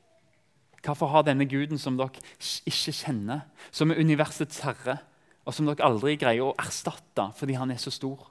Hvorfor 0.86 1.10
har 1.10 1.24
denne 1.26 1.48
guden 1.50 1.80
som 1.82 1.96
dere 1.98 2.22
ikke 2.68 2.94
kjenner, 2.94 3.48
som 3.74 3.90
er 3.90 3.98
universets 3.98 4.60
herre, 4.62 5.00
og 5.46 5.54
som 5.54 5.66
dere 5.66 5.86
aldri 5.86 6.14
greier 6.20 6.46
å 6.46 6.54
erstatte 6.62 7.30
fordi 7.38 7.56
han 7.58 7.72
er 7.74 7.80
så 7.82 7.90
stor? 7.94 8.28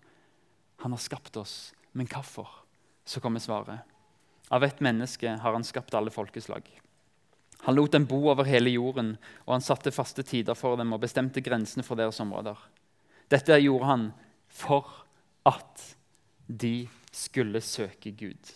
Han 0.86 0.96
har 0.96 1.04
skapt 1.04 1.36
oss, 1.42 1.74
men 1.94 2.08
hvorfor? 2.08 2.48
Så 3.06 3.22
kommer 3.22 3.44
svaret. 3.44 3.84
Av 4.50 4.64
ett 4.64 4.80
menneske 4.82 5.36
har 5.42 5.54
han 5.54 5.66
skapt 5.66 5.94
alle 5.94 6.14
folkeslag. 6.14 6.66
Han 7.66 7.76
lot 7.76 7.96
dem 7.96 8.06
bo 8.06 8.20
over 8.30 8.46
hele 8.46 8.70
jorden, 8.76 9.16
og 9.46 9.56
han 9.56 9.64
satte 9.66 9.94
faste 9.94 10.24
tider 10.24 10.58
for 10.58 10.78
dem 10.78 10.94
og 10.94 11.02
bestemte 11.02 11.42
grensene 11.42 11.86
for 11.86 11.98
deres 11.98 12.22
områder. 12.22 12.60
Dette 13.32 13.58
gjorde 13.58 13.90
han 13.90 14.04
for 14.54 14.92
at 15.50 15.88
de 16.46 16.88
skulle 17.16 17.62
søke 17.66 18.14
Gud. 18.14 18.52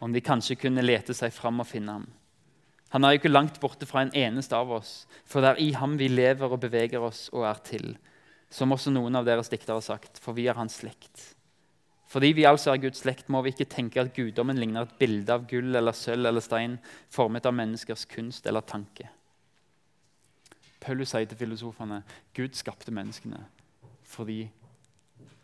Om 0.00 0.14
de 0.14 0.24
kanskje 0.24 0.56
kunne 0.56 0.84
lete 0.84 1.16
seg 1.16 1.34
fram 1.34 1.60
og 1.60 1.68
finne 1.68 1.98
ham. 1.98 2.06
Han 2.94 3.04
er 3.04 3.12
jo 3.12 3.20
ikke 3.20 3.32
langt 3.34 3.58
borte 3.60 3.84
fra 3.88 4.06
en 4.06 4.14
eneste 4.16 4.56
av 4.56 4.70
oss, 4.72 5.02
for 5.28 5.44
det 5.44 5.50
er 5.50 5.60
i 5.60 5.72
ham 5.76 5.98
vi 6.00 6.08
lever 6.08 6.48
og 6.48 6.62
beveger 6.62 7.04
oss 7.04 7.26
og 7.34 7.44
er 7.50 7.60
til. 7.66 7.90
Som 8.48 8.72
også 8.72 8.94
noen 8.94 9.18
av 9.18 9.26
deres 9.28 9.52
diktere 9.52 9.76
har 9.76 9.84
sagt, 9.84 10.22
for 10.24 10.32
vi 10.32 10.46
er 10.48 10.56
hans 10.56 10.80
slekt. 10.80 11.34
Fordi 12.08 12.32
vi 12.32 12.46
altså 12.48 12.72
er 12.72 12.80
Guds 12.80 13.02
slekt, 13.02 13.28
må 13.28 13.42
vi 13.44 13.52
ikke 13.52 13.68
tenke 13.68 14.00
at 14.00 14.14
guddommen 14.16 14.58
ligner 14.58 14.86
et 14.86 14.96
bilde 15.00 15.32
av 15.32 15.44
gull 15.48 15.76
eller 15.76 15.92
sølv 15.92 16.30
eller 16.30 16.44
stein 16.44 16.78
formet 17.12 17.46
av 17.46 17.56
menneskers 17.56 18.06
kunst 18.08 18.46
eller 18.48 18.64
tanke. 18.64 19.10
Paulus 20.80 21.12
sier 21.12 21.28
til 21.28 21.40
filosofene 21.40 22.00
Gud 22.36 22.56
skapte 22.56 22.94
menneskene 22.94 23.42
fordi 24.08 24.46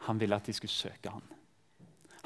han 0.06 0.20
ville 0.20 0.36
at 0.36 0.46
de 0.48 0.54
skulle 0.56 0.72
søke 0.72 1.10
ham. 1.12 1.24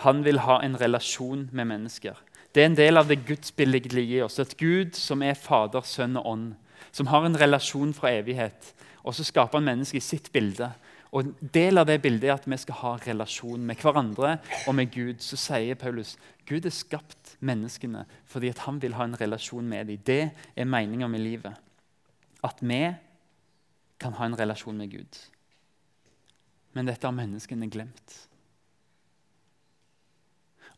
Han 0.04 0.22
vil 0.22 0.38
ha 0.44 0.60
en 0.62 0.76
relasjon 0.78 1.48
med 1.52 1.66
mennesker. 1.66 2.14
Det 2.54 2.62
er 2.62 2.70
en 2.70 2.78
del 2.78 3.00
av 3.00 3.08
det 3.10 3.24
gudsbildet 3.26 3.92
i 3.98 4.20
oss. 4.22 4.38
Et 4.38 4.56
Gud 4.56 4.94
som 4.94 5.22
er 5.22 5.34
Fader, 5.34 5.82
Sønn 5.82 6.16
og 6.16 6.26
Ånd, 6.26 6.52
som 6.92 7.10
har 7.10 7.26
en 7.26 7.38
relasjon 7.40 7.90
fra 7.94 8.12
evighet. 8.14 8.72
Og 9.02 9.14
så 9.14 9.26
skaper 9.26 9.58
han 9.58 9.66
mennesket 9.66 9.98
i 9.98 10.06
sitt 10.06 10.30
bilde 10.32 10.70
og 11.08 11.22
En 11.22 11.50
del 11.54 11.80
av 11.80 11.86
det 11.88 12.00
bildet 12.04 12.28
er 12.28 12.34
at 12.34 12.46
vi 12.48 12.56
skal 12.60 12.80
ha 12.82 12.92
relasjon 13.00 13.62
med 13.64 13.80
hverandre 13.80 14.34
og 14.68 14.74
med 14.76 14.90
Gud. 14.92 15.22
Så 15.24 15.38
sier 15.40 15.78
Paulus 15.80 16.16
Gud 16.48 16.68
har 16.68 16.74
skapt 16.74 17.36
menneskene 17.40 18.04
fordi 18.28 18.52
han 18.60 18.80
vil 18.82 18.96
ha 18.98 19.06
en 19.08 19.16
relasjon 19.16 19.68
med 19.68 19.88
dem. 19.88 20.02
Det 20.04 20.30
er 20.56 20.68
meninga 20.68 21.08
med 21.08 21.24
livet. 21.24 21.56
At 22.44 22.60
vi 22.60 22.82
kan 23.98 24.14
ha 24.20 24.28
en 24.28 24.36
relasjon 24.38 24.76
med 24.76 24.92
Gud. 24.92 25.20
Men 26.76 26.86
dette 26.86 27.08
har 27.08 27.16
menneskene 27.16 27.70
glemt. 27.72 28.18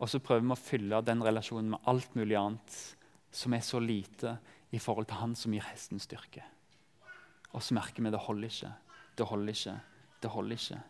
Og 0.00 0.08
så 0.08 0.22
prøver 0.22 0.46
vi 0.46 0.54
å 0.54 0.62
fylle 0.62 1.02
den 1.04 1.26
relasjonen 1.26 1.74
med 1.74 1.90
alt 1.90 2.14
mulig 2.16 2.38
annet 2.38 2.78
som 3.30 3.52
er 3.54 3.66
så 3.66 3.82
lite 3.82 4.38
i 4.70 4.78
forhold 4.80 5.10
til 5.10 5.20
han 5.20 5.34
som 5.36 5.52
gir 5.52 5.66
hesten 5.66 6.00
styrke. 6.00 6.46
Og 7.50 7.62
så 7.62 7.74
merker 7.76 8.02
vi 8.02 8.12
det 8.14 8.22
holder 8.24 8.48
ikke. 8.48 8.72
Det 9.18 9.26
holder 9.26 9.52
ikke. 9.52 9.76
Det 10.20 10.30
holder 10.30 10.56
ikke. 10.56 10.80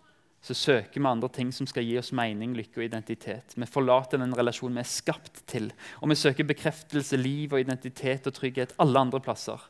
så 0.41 0.55
søker 0.55 1.01
vi 1.01 1.07
andre 1.07 1.29
ting 1.29 1.51
som 1.53 1.67
skal 1.69 1.85
gi 1.85 1.99
oss 2.01 2.15
mening, 2.17 2.55
lykke 2.57 2.81
og 2.81 2.85
identitet. 2.87 3.53
Vi 3.57 3.67
forlater 3.69 4.19
den 4.19 4.33
relasjonen 4.33 4.79
vi 4.79 4.81
er 4.81 4.89
skapt 4.89 5.43
til, 5.47 5.69
og 6.01 6.09
vi 6.09 6.17
søker 6.17 6.49
bekreftelse, 6.49 7.19
liv 7.21 7.53
og 7.53 7.61
identitet 7.61 8.27
og 8.27 8.35
trygghet 8.35 8.73
alle 8.81 8.99
andre 8.99 9.21
plasser. 9.21 9.61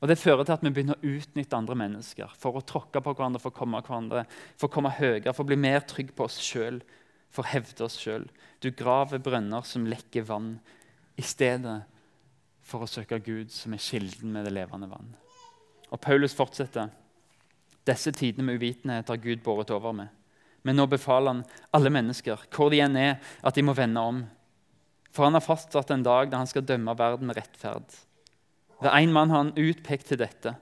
Og 0.00 0.08
Det 0.08 0.18
fører 0.18 0.44
til 0.44 0.56
at 0.56 0.62
vi 0.64 0.72
begynner 0.72 0.96
å 0.96 1.10
utnytte 1.18 1.56
andre 1.56 1.76
mennesker 1.76 2.32
for 2.40 2.56
å 2.56 2.64
tråkke 2.64 3.02
på 3.04 3.12
hverandre, 3.12 3.40
for 3.42 3.52
å 3.52 3.58
komme, 3.58 3.82
hverandre, 3.84 4.24
for 4.56 4.70
å 4.70 4.72
komme 4.72 4.94
høyere, 4.96 5.34
for 5.36 5.44
å 5.44 5.50
bli 5.50 5.60
mer 5.60 5.84
trygg 5.84 6.14
på 6.16 6.24
oss 6.24 6.38
sjøl, 6.40 6.80
for 7.28 7.44
å 7.44 7.52
hevde 7.52 7.84
oss 7.84 7.98
sjøl. 8.00 8.24
Du 8.64 8.70
graver 8.72 9.20
brønner 9.20 9.66
som 9.68 9.84
lekker 9.84 10.24
vann, 10.32 10.54
i 11.20 11.22
stedet 11.22 11.82
for 12.64 12.86
å 12.86 12.88
søke 12.88 13.20
Gud, 13.20 13.52
som 13.52 13.74
er 13.76 13.84
kilden 13.84 14.32
med 14.32 14.48
det 14.48 14.54
levende 14.56 14.88
vann. 14.88 15.12
Og 15.90 16.00
Paulus 16.00 16.32
fortsetter. 16.38 16.88
Disse 17.88 18.12
tidene 18.12 18.46
med 18.46 18.60
uvitenhet 18.60 19.08
har 19.08 19.22
Gud 19.22 19.42
båret 19.44 19.70
over 19.74 19.94
med. 19.96 20.08
Men 20.62 20.76
nå 20.76 20.84
befaler 20.90 21.32
han 21.32 21.44
alle 21.72 21.92
mennesker, 21.92 22.42
hvor 22.52 22.68
de 22.72 22.82
enn 22.84 22.98
er, 23.00 23.16
at 23.40 23.56
de 23.56 23.64
må 23.64 23.72
vende 23.76 24.02
om. 24.04 24.24
For 25.10 25.26
han 25.26 25.36
har 25.36 25.44
fastsatt 25.44 25.90
en 25.94 26.04
dag 26.04 26.30
da 26.30 26.42
han 26.42 26.50
skal 26.50 26.66
dømme 26.66 26.94
verden 26.98 27.30
med 27.30 27.38
rettferd. 27.40 27.88
Ved 28.80 28.92
én 28.92 29.12
mann 29.12 29.32
har 29.32 29.44
han 29.44 29.56
utpekt 29.56 30.10
til 30.10 30.20
dette. 30.20 30.54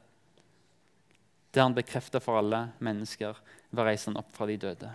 Det 1.50 1.62
han 1.62 1.74
bekrefter 1.74 2.22
for 2.22 2.38
alle 2.38 2.68
mennesker 2.84 3.36
ved 3.70 3.82
å 3.82 3.86
reise 3.88 4.10
han 4.10 4.18
opp 4.20 4.30
fra 4.36 4.46
de 4.48 4.56
døde. 4.60 4.90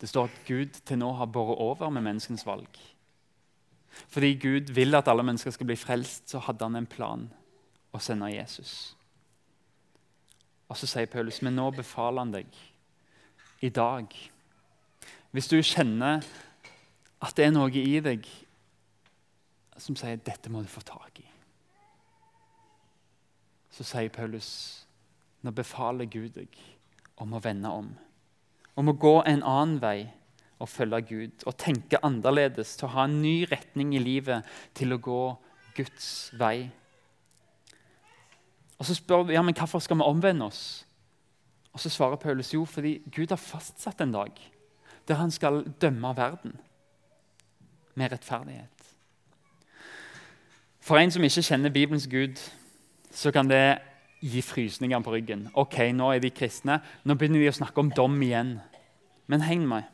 Det 0.00 0.10
står 0.10 0.28
at 0.28 0.44
Gud 0.48 0.76
til 0.84 1.00
nå 1.00 1.12
har 1.16 1.30
båret 1.32 1.62
over 1.62 1.90
med 1.90 2.04
menneskens 2.04 2.44
valg. 2.46 2.68
Fordi 4.12 4.34
Gud 4.40 4.74
vil 4.76 4.94
at 4.98 5.08
alle 5.08 5.24
mennesker 5.24 5.54
skal 5.54 5.70
bli 5.70 5.78
frelst, 5.80 6.28
så 6.28 6.42
hadde 6.44 6.66
han 6.66 6.76
en 6.76 6.88
plan 6.90 7.28
å 7.96 8.00
sende 8.02 8.28
Jesus. 8.34 8.95
Og 10.66 10.78
så 10.78 10.88
sier 10.90 11.10
Paulus, 11.10 11.42
men 11.42 11.56
nå 11.58 11.68
befaler 11.76 12.24
han 12.24 12.34
deg 12.34 12.58
i 13.64 13.70
dag. 13.70 14.10
Hvis 15.30 15.48
du 15.52 15.56
kjenner 15.60 16.24
at 17.22 17.36
det 17.38 17.46
er 17.46 17.54
noe 17.54 17.70
i 17.70 18.00
deg 18.02 18.26
som 19.80 19.96
sier 19.98 20.18
dette 20.24 20.50
må 20.50 20.62
du 20.64 20.70
få 20.72 20.80
tak 20.86 21.20
i, 21.20 21.26
så 23.76 23.84
sier 23.84 24.08
Paulus 24.12 24.48
nå 25.44 25.52
befaler 25.54 26.08
Gud 26.10 26.32
deg 26.38 26.56
om 27.20 27.34
å 27.36 27.42
vende 27.44 27.70
om. 27.70 27.90
Om 28.76 28.92
å 28.92 28.98
gå 29.00 29.16
en 29.28 29.44
annen 29.44 29.76
vei 29.80 29.98
og 30.58 30.68
følge 30.68 31.00
Gud. 31.10 31.44
Og 31.46 31.56
tenke 31.60 32.00
annerledes, 32.04 32.76
til 32.76 32.88
å 32.88 32.94
ha 32.96 33.04
en 33.06 33.20
ny 33.22 33.44
retning 33.50 33.94
i 33.96 34.02
livet, 34.02 34.46
til 34.76 34.96
å 34.96 35.00
gå 35.02 35.20
Guds 35.76 36.08
vei. 36.40 36.68
Og 38.78 38.86
Så 38.86 38.94
spør 38.94 39.22
vi 39.22 39.32
ja, 39.32 39.42
men 39.42 39.54
hvorfor 39.56 39.78
skal 39.78 39.96
vi 39.96 40.02
omvende 40.02 40.44
oss. 40.44 40.86
Og 41.72 41.80
Så 41.80 41.88
svarer 41.88 42.16
Paulus 42.16 42.54
jo 42.54 42.64
fordi 42.64 43.02
Gud 43.16 43.26
har 43.28 43.36
fastsatt 43.36 44.00
en 44.00 44.12
dag 44.12 44.32
der 45.08 45.14
han 45.14 45.30
skal 45.30 45.64
dømme 45.80 46.16
verden 46.16 46.56
med 47.94 48.12
rettferdighet. 48.12 48.68
For 50.80 50.98
en 50.98 51.10
som 51.10 51.24
ikke 51.24 51.42
kjenner 51.42 51.70
Bibelens 51.70 52.08
Gud, 52.10 52.40
så 53.10 53.30
kan 53.30 53.48
det 53.50 53.78
gi 54.20 54.42
frysninger 54.42 55.00
på 55.00 55.12
ryggen. 55.12 55.48
Ok, 55.54 55.78
Nå 55.92 56.12
er 56.12 56.18
de 56.18 56.30
kristne, 56.30 56.80
nå 57.04 57.14
begynner 57.14 57.40
de 57.40 57.50
å 57.50 57.56
snakke 57.58 57.80
om 57.80 57.90
dom 57.90 58.22
igjen. 58.22 58.56
Men 59.26 59.40
heng 59.40 59.66
meg. 59.68 59.84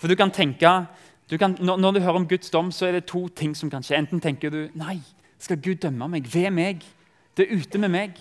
For 0.00 0.08
du 0.08 0.14
kan 0.14 0.30
tenke, 0.30 0.86
du 1.30 1.38
kan, 1.38 1.56
når, 1.60 1.92
du 1.92 2.00
hører 2.00 2.20
om 2.20 2.28
Guds 2.28 2.50
dom, 2.50 2.72
så 2.72 2.86
er 2.86 2.92
det 2.92 3.06
to 3.08 3.28
ting 3.28 3.56
som 3.56 3.70
kan 3.70 3.82
skje. 3.82 3.96
Enten 3.96 4.20
tenker 4.20 4.50
du 4.50 4.68
nei, 4.74 4.98
skal 5.38 5.60
Gud 5.60 5.80
dømme 5.84 6.08
meg 6.08 6.28
ved 6.34 6.50
meg? 6.50 6.84
Det 7.36 7.46
er 7.46 7.56
ute 7.56 7.78
med 7.78 7.92
meg. 7.92 8.18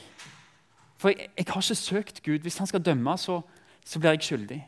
For 0.98 1.10
jeg, 1.10 1.30
jeg 1.38 1.46
har 1.48 1.62
ikke 1.62 1.76
søkt 1.76 2.24
Gud. 2.24 2.40
Hvis 2.40 2.58
han 2.58 2.68
skal 2.68 2.84
dømme, 2.84 3.18
så, 3.18 3.42
så, 3.86 4.00
blir 4.00 4.16
jeg 4.16 4.24
skyldig. 4.24 4.60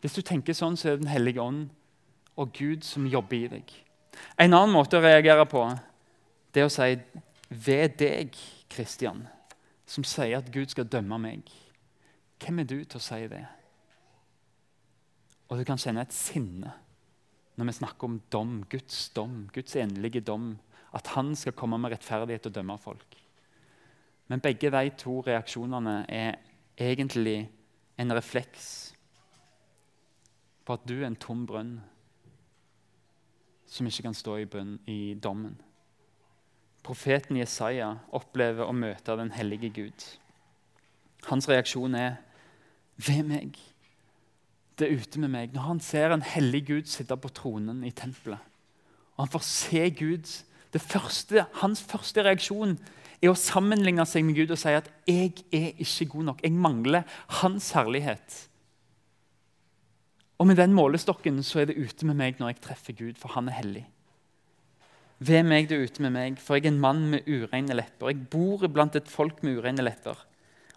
Hvis 0.00 0.16
du 0.16 0.22
tenker 0.22 0.56
sånn, 0.56 0.76
så 0.76 0.88
er 0.88 0.96
det 0.96 1.04
Den 1.04 1.12
hellige 1.12 1.42
ånd 1.42 1.68
og 2.36 2.52
Gud 2.52 2.84
som 2.84 3.06
jobber 3.06 3.36
i 3.36 3.48
deg. 3.48 3.72
En 4.40 4.54
annen 4.54 4.72
måte 4.72 4.98
å 4.98 5.04
reagere 5.04 5.46
på 5.48 5.62
det 6.54 6.62
er 6.62 6.68
å 6.68 6.72
si 6.72 6.96
ved 7.48 7.98
deg, 8.00 8.36
Kristian, 8.72 9.26
som 9.86 10.04
sier 10.04 10.38
at 10.38 10.48
Gud 10.52 10.72
skal 10.72 10.88
dømme 10.88 11.18
meg. 11.20 11.44
Hvem 12.42 12.62
er 12.62 12.68
du 12.68 12.78
til 12.84 12.98
å 12.98 13.04
si 13.04 13.20
det? 13.30 13.44
Og 15.46 15.60
du 15.60 15.64
kan 15.68 15.78
kjenne 15.80 16.02
et 16.02 16.16
sinne 16.16 16.72
når 17.56 17.68
vi 17.70 17.74
snakker 17.78 18.08
om 18.08 18.16
dom, 18.32 18.56
Guds 18.68 19.08
dom, 19.16 19.46
Guds 19.52 19.76
endelige 19.80 20.20
dom 20.24 20.56
at 20.94 21.06
han 21.16 21.34
skal 21.36 21.56
komme 21.56 21.78
med 21.78 21.94
rettferdighet 21.94 22.46
og 22.46 22.54
dømme 22.54 22.78
folk. 22.78 23.16
Men 24.28 24.42
begge 24.42 24.70
de 24.70 24.90
to 24.98 25.20
reaksjonene 25.26 26.04
er 26.08 26.38
egentlig 26.78 27.50
en 27.98 28.12
refleks 28.14 28.94
på 30.66 30.74
at 30.74 30.88
du 30.88 30.98
er 30.98 31.06
en 31.06 31.18
tom 31.20 31.46
brønn 31.46 31.76
som 33.70 33.86
ikke 33.86 34.06
kan 34.06 34.14
stå 34.14 34.36
i, 34.42 34.48
bønn, 34.50 34.76
i 34.86 35.14
dommen. 35.14 35.56
Profeten 36.86 37.38
Jesaja 37.38 37.96
opplever 38.14 38.66
å 38.66 38.74
møte 38.74 39.16
den 39.18 39.32
hellige 39.34 39.72
Gud. 39.74 40.04
Hans 41.26 41.48
reaksjon 41.48 41.94
er 41.94 42.16
'Ved 42.96 43.24
meg'. 43.24 43.58
Det 44.78 44.86
er 44.86 44.96
ute 45.00 45.20
med 45.20 45.28
meg. 45.28 45.52
Når 45.52 45.60
han 45.60 45.80
ser 45.80 46.12
en 46.12 46.22
hellig 46.22 46.66
Gud 46.66 46.84
sitte 46.84 47.16
på 47.16 47.28
tronen 47.28 47.84
i 47.84 47.90
tempelet, 47.90 48.38
og 49.16 49.24
han 49.24 49.28
får 49.28 49.42
se 49.42 49.90
Gud 49.90 50.44
første, 50.82 51.46
hans 51.62 51.82
første 51.82 52.24
reaksjon 52.24 52.76
er 53.22 53.32
å 53.32 53.38
sammenligne 53.38 54.04
seg 54.08 54.24
med 54.26 54.36
Gud 54.36 54.52
og 54.52 54.60
si 54.60 54.68
at 54.68 54.88
'jeg 55.06 55.32
er 55.52 55.72
ikke 55.78 56.10
god 56.12 56.24
nok'. 56.24 56.42
Jeg 56.42 56.52
mangler 56.52 57.04
hans 57.28 57.72
herlighet. 57.72 58.48
Og 60.38 60.46
med 60.46 60.56
den 60.56 60.72
målestokken 60.72 61.42
så 61.42 61.60
er 61.60 61.64
det 61.66 61.78
ute 61.78 62.06
med 62.06 62.16
meg 62.16 62.38
når 62.38 62.48
jeg 62.48 62.60
treffer 62.60 62.92
Gud, 62.92 63.14
for 63.16 63.28
han 63.28 63.48
er 63.48 63.52
hellig. 63.52 63.86
Ved 65.18 65.44
meg 65.44 65.68
det 65.68 65.78
er 65.78 65.84
ute 65.84 66.02
med 66.02 66.12
meg, 66.12 66.38
for 66.38 66.54
jeg 66.54 66.66
er 66.66 66.74
en 66.74 66.80
mann 66.80 67.06
med 67.10 67.24
ureine 67.26 67.74
lepper. 67.74 68.12
Jeg 68.12 68.28
bor 68.28 68.66
blant 68.68 68.96
et 68.96 69.08
folk 69.08 69.42
med 69.42 69.56
ureine 69.56 69.82
lepper. 69.82 70.16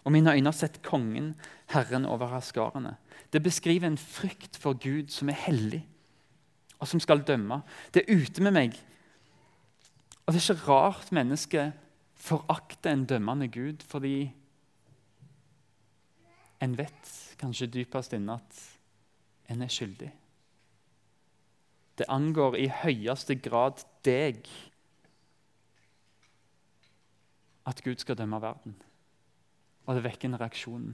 Og 0.04 0.12
mine 0.12 0.32
øyne 0.32 0.48
har 0.48 0.56
sett 0.56 0.82
kongen, 0.82 1.34
Herren 1.68 2.06
over 2.06 2.26
haskarene. 2.32 2.96
Det 3.32 3.42
beskriver 3.42 3.86
en 3.86 3.98
frykt 3.98 4.56
for 4.56 4.72
Gud 4.72 5.12
som 5.12 5.28
er 5.28 5.36
hellig, 5.44 5.86
og 6.80 6.88
som 6.88 7.00
skal 7.00 7.20
dømme. 7.20 7.60
Det 7.92 8.02
er 8.06 8.16
ute 8.16 8.42
med 8.42 8.56
meg 8.56 8.78
og 10.30 10.34
Det 10.34 10.50
er 10.50 10.54
ikke 10.54 10.68
rart 10.70 11.08
mennesket 11.12 11.72
forakter 12.14 12.92
en 12.92 13.06
dømmende 13.06 13.48
Gud, 13.48 13.82
fordi 13.82 14.30
en 16.62 16.76
vet 16.78 17.34
kanskje 17.40 17.66
dypest 17.66 18.14
inne 18.14 18.36
at 18.38 18.60
en 19.50 19.62
er 19.66 19.72
skyldig. 19.74 20.12
Det 21.98 22.06
angår 22.08 22.60
i 22.62 22.70
høyeste 22.70 23.40
grad 23.42 23.82
deg 24.06 24.46
at 27.66 27.82
Gud 27.82 27.98
skal 27.98 28.22
dømme 28.22 28.38
verden. 28.38 28.78
Og 29.86 29.98
det 29.98 30.06
vekker 30.06 30.30
en 30.30 30.40
reaksjon, 30.40 30.90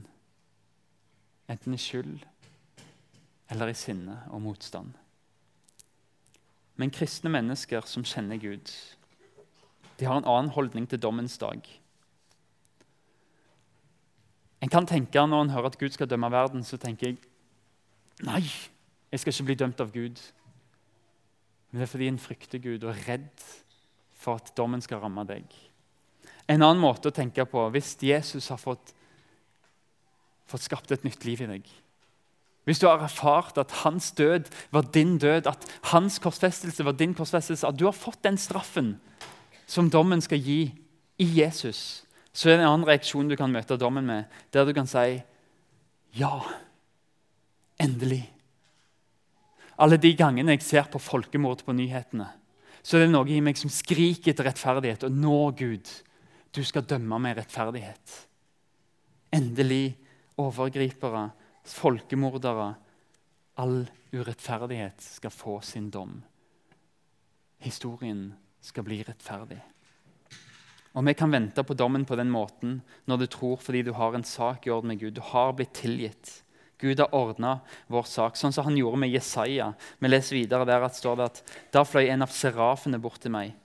enten 1.45 1.77
i 1.77 1.85
skyld 1.85 2.25
eller 3.53 3.69
i 3.69 3.77
sinne 3.85 4.23
og 4.33 4.41
motstand. 4.41 4.97
Men 6.75 6.89
kristne 6.89 7.29
mennesker 7.29 7.85
som 7.85 8.03
kjenner 8.05 8.41
Gud, 8.41 8.96
de 9.99 10.05
har 10.05 10.17
en 10.19 10.29
annen 10.29 10.53
holdning 10.53 10.87
til 10.89 11.01
dommens 11.01 11.37
dag. 11.37 11.61
En 14.61 14.69
kan 14.69 14.85
tenke 14.85 15.27
Når 15.27 15.41
en 15.41 15.49
hører 15.49 15.65
at 15.65 15.77
Gud 15.77 15.89
skal 15.89 16.09
dømme 16.09 16.31
verden, 16.31 16.63
så 16.63 16.77
tenker 16.77 17.07
jeg 17.07 17.17
nei, 18.25 18.43
jeg 19.11 19.19
skal 19.19 19.33
ikke 19.33 19.43
bli 19.43 19.55
dømt 19.55 19.81
av 19.81 19.91
Gud. 19.93 20.19
Men 21.69 21.79
det 21.79 21.85
er 21.85 21.91
fordi 21.91 22.07
en 22.07 22.19
frykter 22.19 22.59
Gud 22.59 22.83
og 22.83 22.93
er 22.93 23.03
redd 23.07 23.43
for 24.17 24.41
at 24.41 24.53
dommen 24.57 24.81
skal 24.81 24.99
ramme 25.03 25.23
deg. 25.29 25.45
En 26.47 26.63
annen 26.63 26.81
måte 26.81 27.11
å 27.11 27.15
tenke 27.15 27.45
på 27.45 27.67
hvis 27.75 27.95
Jesus 28.01 28.47
har 28.49 28.57
fått, 28.57 28.93
fått 30.47 30.65
skapt 30.65 30.91
et 30.91 31.03
nytt 31.05 31.25
liv 31.27 31.43
i 31.43 31.49
deg 31.49 31.69
Hvis 32.63 32.79
du 32.79 32.87
har 32.87 33.03
erfart 33.03 33.57
at 33.59 33.71
hans 33.83 34.11
død 34.11 34.47
var 34.71 34.87
din 34.95 35.17
død, 35.17 35.47
at 35.47 35.67
hans 35.91 36.19
korsfestelse 36.19 36.83
var 36.83 36.95
din 36.97 37.13
korsfestelse, 37.13 37.67
at 37.67 37.77
du 37.77 37.85
har 37.85 37.95
fått 37.95 38.23
den 38.23 38.37
straffen 38.37 38.95
som 39.67 39.89
dommen 39.91 40.23
skal 40.23 40.39
gi 40.39 40.61
i 41.19 41.27
Jesus, 41.41 42.05
så 42.31 42.49
er 42.49 42.57
det 42.57 42.63
en 42.63 42.71
annen 42.71 42.87
reaksjon 42.87 43.29
du 43.29 43.35
kan 43.37 43.51
møte 43.51 43.77
dommen 43.79 44.05
med, 44.07 44.31
der 44.53 44.65
du 44.67 44.73
kan 44.77 44.87
si 44.89 45.19
ja, 46.17 46.33
endelig. 47.81 48.23
Alle 49.77 49.99
de 50.01 50.13
gangene 50.17 50.55
jeg 50.55 50.65
ser 50.65 50.87
på 50.89 51.01
folkemord 51.01 51.61
på 51.65 51.75
nyhetene, 51.75 52.29
så 52.81 52.97
er 52.97 53.05
det 53.05 53.11
noe 53.11 53.29
i 53.29 53.41
meg 53.43 53.59
som 53.59 53.71
skriker 53.73 54.31
etter 54.31 54.47
rettferdighet. 54.47 55.03
Og 55.05 55.13
nå, 55.13 55.39
Gud, 55.59 55.89
du 56.55 56.63
skal 56.65 56.87
dømme 56.87 57.19
med 57.21 57.35
rettferdighet. 57.41 58.13
Endelig 59.35 59.97
overgripere, 60.39 61.27
folkemordere. 61.67 62.71
All 63.59 63.81
urettferdighet 64.13 65.03
skal 65.03 65.33
få 65.33 65.59
sin 65.65 65.91
dom. 65.91 66.21
Historien 67.65 68.29
skal 68.61 68.85
bli 68.87 69.01
rettferdig. 69.05 69.59
Og 70.97 71.05
vi 71.05 71.13
kan 71.13 71.31
vente 71.31 71.61
på 71.63 71.75
dommen 71.77 72.07
på 72.09 72.17
den 72.17 72.31
måten 72.33 72.79
når 73.05 73.21
du 73.21 73.27
tror 73.29 73.59
fordi 73.61 73.83
du 73.85 73.93
har 73.93 74.15
en 74.17 74.25
sak 74.25 74.65
i 74.65 74.73
orden 74.73 74.89
med 74.93 75.01
Gud. 75.03 75.13
Du 75.13 75.21
har 75.21 75.53
blitt 75.53 75.75
tilgitt. 75.77 76.41
Gud 76.81 76.99
har 77.01 77.13
ordna 77.15 77.59
vår 77.89 78.05
sak, 78.05 78.37
sånn 78.37 78.53
som 78.53 78.67
han 78.67 78.77
gjorde 78.77 79.01
med 79.01 79.13
Jesaja. 79.13 79.71
Vi 79.97 80.09
leser 80.09 80.37
videre 80.37 80.65
der 80.69 80.85
at 80.85 80.97
står 80.97 81.17
det 81.17 81.29
at 81.31 81.55
da 81.73 81.83
fløy 81.85 82.05
en 82.05 82.25
av 82.25 82.33
serafene 82.33 82.99
bort 83.01 83.21
til 83.21 83.33
meg. 83.33 83.55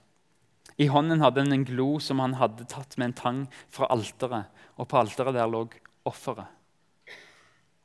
I 0.81 0.89
hånden 0.89 1.21
hadde 1.21 1.43
han 1.43 1.53
en 1.53 1.65
glo 1.67 1.99
som 2.01 2.21
han 2.23 2.39
hadde 2.39 2.65
tatt 2.69 2.97
med 2.97 3.11
en 3.11 3.17
tang 3.17 3.41
fra 3.73 3.89
alteret. 3.93 4.49
Og 4.81 4.89
på 4.89 4.97
alteret 4.97 5.37
der 5.37 5.49
lå 5.49 5.67
offeret. 6.09 6.49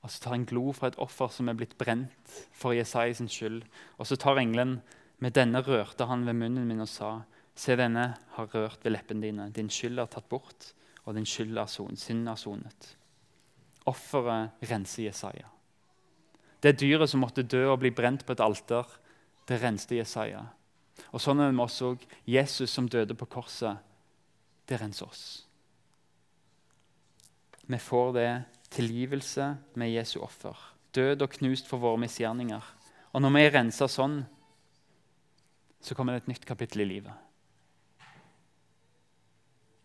Og 0.04 0.12
så 0.12 0.22
tar 0.22 0.38
en 0.38 0.46
glo 0.48 0.72
fra 0.72 0.88
et 0.88 1.00
offer 1.02 1.28
som 1.34 1.50
er 1.50 1.58
blitt 1.58 1.76
brent 1.80 2.38
for 2.56 2.76
Jesaja 2.76 3.16
sin 3.18 3.28
skyld. 3.28 3.64
Og 3.98 4.08
så 4.08 4.16
tar 4.16 4.40
engelen 4.40 4.78
med 5.18 5.34
denne 5.34 5.62
rørte 5.66 6.06
han 6.06 6.24
ved 6.26 6.38
munnen 6.38 6.66
min 6.68 6.84
og 6.84 6.90
sa 6.90 7.18
Se, 7.58 7.74
denne 7.74 8.12
har 8.36 8.50
rørt 8.54 8.84
ved 8.84 8.92
leppene 8.94 9.24
dine. 9.24 9.48
Din 9.50 9.66
skyld 9.66 9.98
er 9.98 10.06
tatt 10.06 10.28
bort, 10.30 10.68
og 11.02 11.16
din 11.16 11.26
skyld 11.26 11.58
er 11.58 11.66
son, 11.66 11.96
synd 11.98 12.30
er 12.30 12.38
sonet. 12.38 12.92
Offeret 13.90 14.62
renser 14.70 15.08
Jesaja. 15.08 15.48
Det 16.62 16.76
dyret 16.78 17.10
som 17.10 17.24
måtte 17.24 17.42
dø 17.42 17.64
og 17.72 17.80
bli 17.82 17.90
brent 17.90 18.22
på 18.26 18.36
et 18.36 18.44
alter, 18.44 18.86
det 19.50 19.58
renste 19.58 19.98
Jesaja. 19.98 20.44
Og 21.10 21.22
sånn 21.22 21.42
er 21.42 21.50
det 21.50 21.58
med 21.58 21.66
oss 21.66 21.82
òg. 21.82 22.02
Jesus 22.30 22.70
som 22.70 22.86
døde 22.86 23.18
på 23.18 23.26
korset, 23.26 23.82
det 24.70 24.78
renser 24.78 25.10
oss. 25.10 25.26
Vi 27.66 27.78
får 27.82 28.12
det 28.16 28.30
tilgivelse 28.70 29.50
med 29.74 29.92
Jesu 29.92 30.20
offer. 30.22 30.56
Død 30.94 31.26
og 31.26 31.34
knust 31.40 31.66
for 31.66 31.82
våre 31.82 32.00
misgjerninger. 32.06 32.74
Og 33.12 33.22
når 33.22 33.34
vi 33.34 33.44
er 33.44 33.54
rensa 33.58 33.88
sånn, 33.90 34.22
så 35.80 35.94
kommer 35.94 36.14
det 36.14 36.24
et 36.24 36.32
nytt 36.34 36.46
kapittel 36.46 36.82
i 36.82 36.88
livet. 36.88 37.14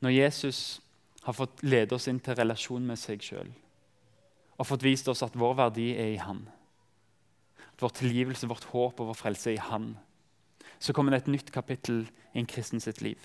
Når 0.03 0.15
Jesus 0.15 0.81
har 1.23 1.35
fått 1.37 1.63
lede 1.63 1.95
oss 1.95 2.09
inn 2.11 2.19
til 2.19 2.35
relasjon 2.35 2.83
med 2.85 2.99
seg 2.99 3.23
sjøl 3.23 3.51
og 4.53 4.67
fått 4.67 4.83
vist 4.85 5.07
oss 5.09 5.23
at 5.25 5.37
vår 5.39 5.55
verdi 5.57 5.87
er 5.97 6.11
i 6.13 6.19
Han, 6.21 6.43
at 7.57 7.81
vår 7.81 7.95
tilgivelse, 7.97 8.47
vårt 8.47 8.67
håp 8.69 8.99
og 9.01 9.09
vår 9.09 9.17
frelse 9.17 9.49
er 9.49 9.57
i 9.57 9.63
Han, 9.69 9.95
så 10.77 10.93
kommer 10.93 11.15
det 11.15 11.23
et 11.23 11.31
nytt 11.33 11.49
kapittel 11.51 12.03
i 12.33 12.41
en 12.41 12.49
kristen 12.49 12.83
sitt 12.83 13.01
liv. 13.01 13.17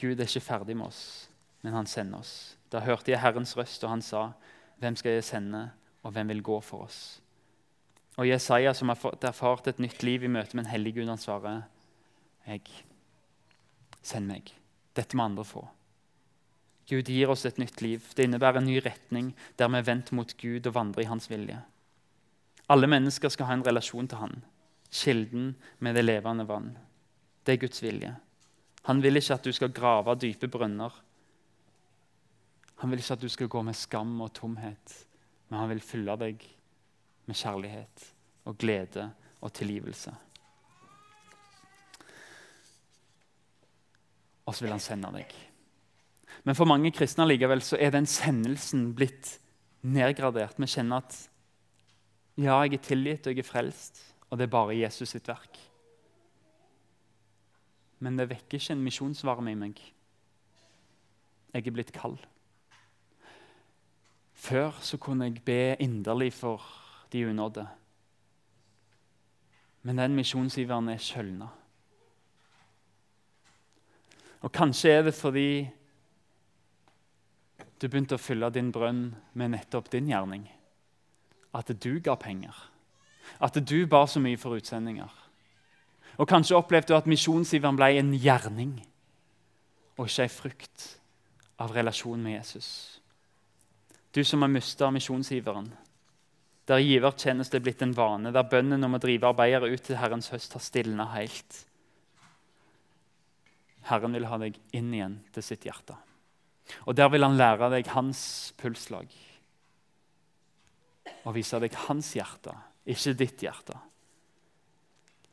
Gud 0.00 0.18
er 0.18 0.26
ikke 0.26 0.42
ferdig 0.42 0.76
med 0.76 0.88
oss, 0.88 1.30
men 1.62 1.76
han 1.76 1.86
sender 1.86 2.24
oss. 2.24 2.56
Da 2.72 2.82
hørte 2.82 3.12
jeg 3.12 3.22
Herrens 3.22 3.54
røst, 3.56 3.84
og 3.84 3.90
han 3.90 4.02
sa, 4.02 4.32
'Hvem 4.78 4.96
skal 4.96 5.12
jeg 5.12 5.24
sende, 5.24 5.70
og 6.02 6.12
hvem 6.12 6.28
vil 6.28 6.42
gå 6.42 6.60
for 6.60 6.84
oss?' 6.84 7.20
Og 8.14 8.28
Jesaja, 8.28 8.74
som 8.74 8.92
har 8.92 9.24
erfart 9.26 9.66
et 9.66 9.80
nytt 9.82 10.02
liv 10.06 10.22
i 10.22 10.30
møte 10.30 10.54
med 10.54 10.66
en 10.66 10.70
hellig 10.70 10.94
Gud, 10.94 11.08
han 11.08 11.18
svarer, 11.18 11.62
'Jeg 12.46 12.60
Send 14.02 14.28
meg. 14.28 14.52
Dette 14.94 15.16
må 15.16 15.24
andre 15.24 15.44
få. 15.44 15.68
Gud 16.88 17.08
gir 17.08 17.30
oss 17.32 17.46
et 17.46 17.58
nytt 17.58 17.80
liv. 17.80 18.02
Det 18.14 18.26
innebærer 18.26 18.60
en 18.60 18.66
ny 18.68 18.76
retning 18.84 19.34
der 19.56 19.68
vi 19.68 19.78
er 19.78 19.86
vendt 19.88 20.12
mot 20.12 20.36
Gud 20.36 20.66
og 20.66 20.74
vandrer 20.74 21.02
i 21.02 21.08
hans 21.08 21.30
vilje. 21.30 21.62
Alle 22.68 22.86
mennesker 22.86 23.28
skal 23.28 23.46
ha 23.46 23.54
en 23.54 23.66
relasjon 23.66 24.08
til 24.08 24.18
han, 24.18 24.44
kilden 24.92 25.54
med 25.78 25.94
det 25.94 26.04
levende 26.04 26.46
vann. 26.48 26.76
Det 27.44 27.54
er 27.54 27.66
Guds 27.66 27.82
vilje. 27.82 28.16
Han 28.84 29.02
vil 29.02 29.16
ikke 29.16 29.34
at 29.34 29.44
du 29.44 29.52
skal 29.52 29.72
grave 29.72 30.14
dype 30.20 30.48
brønner. 30.48 30.92
Han 32.76 32.90
vil 32.90 33.00
ikke 33.00 33.16
at 33.16 33.24
du 33.24 33.28
skal 33.28 33.48
gå 33.48 33.62
med 33.62 33.76
skam 33.76 34.20
og 34.20 34.34
tomhet, 34.34 35.06
men 35.48 35.60
han 35.60 35.68
vil 35.72 35.80
fylle 35.80 36.16
deg 36.20 36.44
med 37.26 37.38
kjærlighet 37.38 38.10
og 38.44 38.58
glede 38.60 39.10
og 39.40 39.52
tilgivelse. 39.52 40.14
og 44.44 44.54
så 44.54 44.64
vil 44.64 44.74
han 44.74 44.82
sende 44.82 45.10
deg. 45.14 45.30
Men 46.44 46.56
for 46.56 46.68
mange 46.68 46.92
kristne 46.92 47.26
likevel 47.26 47.62
så 47.64 47.78
er 47.80 47.94
den 47.94 48.08
sendelsen 48.10 48.90
blitt 48.96 49.38
nedgradert. 49.84 50.58
Vi 50.60 50.68
kjenner 50.68 51.04
at 51.04 51.16
ja, 52.36 52.58
jeg 52.64 52.76
er 52.76 52.84
tilgitt 52.84 53.28
og 53.28 53.32
jeg 53.32 53.44
er 53.44 53.48
frelst, 53.48 54.02
og 54.28 54.38
det 54.38 54.48
er 54.48 54.52
bare 54.56 54.76
Jesus 54.76 55.14
sitt 55.14 55.28
verk. 55.30 55.58
Men 58.02 58.18
det 58.18 58.28
vekker 58.32 58.58
ikke 58.58 58.74
en 58.74 58.84
misjonsvarme 58.84 59.54
i 59.54 59.58
meg. 59.58 59.80
Jeg 61.54 61.64
er 61.64 61.76
blitt 61.76 61.94
kald. 61.94 62.18
Før 64.34 64.74
så 64.84 64.98
kunne 65.00 65.30
jeg 65.30 65.44
be 65.46 65.76
inderlig 65.80 66.34
for 66.36 66.60
de 67.14 67.26
unådde. 67.30 67.66
Men 69.86 70.00
den 70.02 70.16
misjonsiveren 70.18 70.88
er 70.90 70.98
skjølna. 70.98 71.48
Og 74.42 74.52
kanskje 74.52 74.90
er 74.90 75.06
det 75.06 75.14
fordi 75.14 75.48
du 77.78 77.86
begynte 77.86 78.18
å 78.18 78.20
fylle 78.22 78.50
din 78.50 78.72
brønn 78.74 79.06
med 79.38 79.54
nettopp 79.54 79.92
din 79.92 80.10
gjerning. 80.10 80.48
At 81.54 81.70
du 81.70 82.00
ga 82.02 82.16
penger. 82.18 82.56
At 83.38 83.56
du 83.62 83.78
bar 83.86 84.08
så 84.10 84.20
mye 84.24 84.40
for 84.40 84.58
utsendinger. 84.58 85.12
Og 86.18 86.28
kanskje 86.28 86.58
opplevde 86.58 86.92
du 86.92 86.98
at 86.98 87.08
misjonsiveren 87.10 87.78
ble 87.78 87.92
en 88.00 88.12
gjerning 88.18 88.74
og 89.94 90.08
ikke 90.08 90.26
ei 90.26 90.32
frukt 90.32 90.84
av 91.62 91.70
relasjon 91.74 92.22
med 92.22 92.40
Jesus. 92.40 92.68
Du 94.14 94.24
som 94.26 94.42
har 94.42 94.50
mista 94.50 94.90
misjonsiveren, 94.90 95.70
der 96.68 96.80
givertjeneste 96.80 97.58
er 97.58 97.64
blitt 97.64 97.82
en 97.84 97.92
vane, 97.96 98.32
der 98.32 98.48
bønnen 98.48 98.86
om 98.86 98.96
å 98.96 99.00
drive 99.02 99.28
arbeidere 99.28 99.68
ut 99.68 99.84
til 99.84 99.98
Herrens 100.00 100.30
høst 100.32 100.56
har 100.56 100.64
stilna 100.64 101.10
helt. 101.12 101.60
Herren 103.90 104.16
vil 104.16 104.28
ha 104.30 104.38
deg 104.40 104.56
inn 104.72 104.92
igjen 104.96 105.18
til 105.34 105.44
sitt 105.44 105.66
hjerte. 105.68 105.96
Og 106.88 106.96
Der 106.96 107.10
vil 107.12 107.24
han 107.26 107.36
lære 107.36 107.68
deg 107.74 107.90
hans 107.92 108.54
pulslag. 108.56 109.10
Og 111.28 111.34
vise 111.36 111.60
deg 111.60 111.76
hans 111.84 112.14
hjerte, 112.16 112.54
ikke 112.88 113.12
ditt 113.20 113.44
hjerte. 113.44 113.76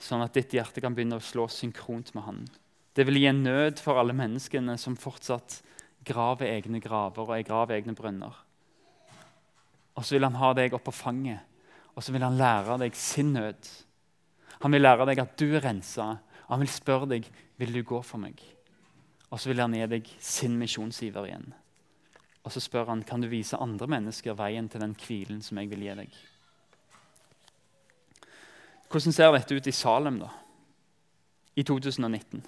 Sånn 0.02 0.24
at 0.26 0.36
ditt 0.36 0.52
hjerte 0.52 0.84
kan 0.84 0.96
begynne 0.98 1.22
å 1.22 1.24
slå 1.24 1.48
synkront 1.48 2.12
med 2.18 2.26
han. 2.26 2.44
Det 2.92 3.06
vil 3.08 3.22
gi 3.22 3.30
en 3.30 3.44
nød 3.46 3.80
for 3.80 4.02
alle 4.02 4.16
menneskene 4.18 4.76
som 4.80 5.00
fortsatt 5.00 5.62
graver 6.04 6.50
egne 6.50 6.82
graver 6.84 7.24
og 7.24 7.48
graver 7.48 7.78
egne 7.78 7.96
brønner. 7.96 8.36
Og 9.96 10.06
så 10.06 10.16
vil 10.16 10.26
han 10.28 10.40
ha 10.40 10.52
deg 10.58 10.74
opp 10.76 10.86
på 10.88 10.96
fanget, 10.96 11.42
og 11.96 12.04
så 12.04 12.14
vil 12.16 12.24
han 12.24 12.40
lære 12.40 12.78
deg 12.86 12.96
sin 12.96 13.34
nød. 13.36 13.70
Han 14.64 14.76
vil 14.76 14.86
lære 14.86 15.08
deg 15.10 15.22
at 15.24 15.38
du 15.40 15.50
er 15.50 15.66
rensa, 15.66 16.08
og 16.46 16.54
han 16.56 16.64
vil 16.64 16.72
spørre 16.72 17.10
deg 17.12 17.28
vil 17.60 17.74
du 17.76 17.82
gå 17.88 18.02
for 18.06 18.22
meg. 18.22 18.40
Og 19.32 19.40
så 19.40 19.52
vil 19.52 19.64
han 19.64 19.76
gi 19.76 19.88
deg 19.92 20.08
sin 20.20 20.58
misjonsiver 20.60 21.28
igjen. 21.28 21.52
Og 22.42 22.54
så 22.54 22.64
spør 22.64 22.90
han 22.90 23.04
kan 23.08 23.22
du 23.22 23.30
vise 23.32 23.60
andre 23.60 23.88
mennesker 23.88 24.36
veien 24.38 24.68
til 24.70 24.82
den 24.82 24.96
hvilen 24.98 25.42
som 25.46 25.60
jeg 25.62 25.70
vil 25.72 25.86
gi 25.86 25.98
deg. 26.02 26.22
Hvordan 28.92 29.16
ser 29.16 29.32
dette 29.36 29.56
ut 29.56 29.68
i 29.68 29.76
Salem 29.76 30.18
da? 30.20 30.32
i 31.56 31.64
2019? 31.64 32.44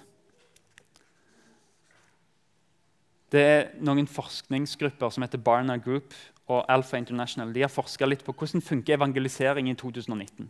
Det 3.34 3.42
er 3.42 3.64
noen 3.82 4.06
forskningsgrupper 4.06 5.10
som 5.10 5.24
heter 5.24 5.42
Barna 5.42 5.76
Group 5.82 6.14
og 6.46 6.62
Alpha 6.70 7.00
International. 7.00 7.50
De 7.50 7.64
har 7.64 7.72
forska 7.72 8.06
litt 8.06 8.22
på 8.22 8.34
hvordan 8.36 8.62
funker 8.62 8.94
evangelisering 8.94 9.70
i 9.70 9.74
2019. 9.80 10.46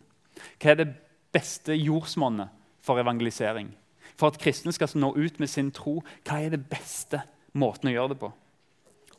Hva 0.61 0.71
er 0.73 0.79
det 0.83 0.91
beste 1.33 1.73
jordsmonnet 1.73 2.53
for 2.85 3.01
evangelisering. 3.01 3.71
For 4.15 4.29
at 4.29 4.39
kristne 4.39 4.71
skal 4.75 4.91
nå 5.01 5.15
ut 5.17 5.39
med 5.41 5.49
sin 5.49 5.71
tro, 5.73 5.97
hva 6.27 6.37
er 6.43 6.53
det 6.53 6.67
beste 6.69 7.23
måten 7.57 7.89
å 7.89 7.95
gjøre 7.95 8.13
det 8.13 8.19
på? 8.21 8.31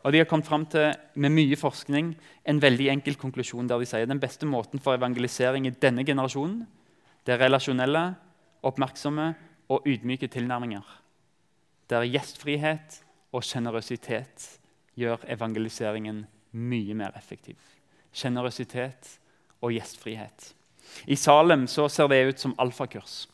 Og 0.07 0.13
De 0.15 0.21
har 0.23 0.29
kommet 0.31 0.47
fram 0.47 0.63
til 0.71 0.93
med 1.19 1.35
mye 1.35 1.57
forskning, 1.59 2.13
en 2.47 2.63
veldig 2.63 2.93
enkel 2.93 3.17
konklusjon 3.19 3.67
der 3.67 3.83
de 3.83 3.89
sier 3.91 4.07
den 4.07 4.23
beste 4.23 4.47
måten 4.47 4.79
for 4.79 4.95
evangelisering 4.95 5.67
i 5.67 5.75
denne 5.75 6.07
generasjonen 6.07 6.63
det 7.27 7.35
er 7.35 7.43
relasjonelle, 7.43 8.15
oppmerksomme 8.63 9.33
og 9.69 9.87
ydmyke 9.91 10.29
tilnærminger. 10.31 10.85
Der 11.91 12.07
gjestfrihet 12.07 13.01
og 13.37 13.45
sjenerøsitet 13.45 14.49
gjør 14.97 15.27
evangeliseringen 15.29 16.25
mye 16.57 16.97
mer 16.97 17.17
effektiv. 17.19 17.59
Sjenerøsitet 18.17 19.19
og 19.61 19.75
gjestfrihet. 19.77 20.53
I 21.07 21.17
Salem 21.21 21.67
så 21.69 21.89
ser 21.93 22.09
det 22.09 22.23
ut 22.31 22.41
som 22.41 22.55
alfakurs. 22.63 23.27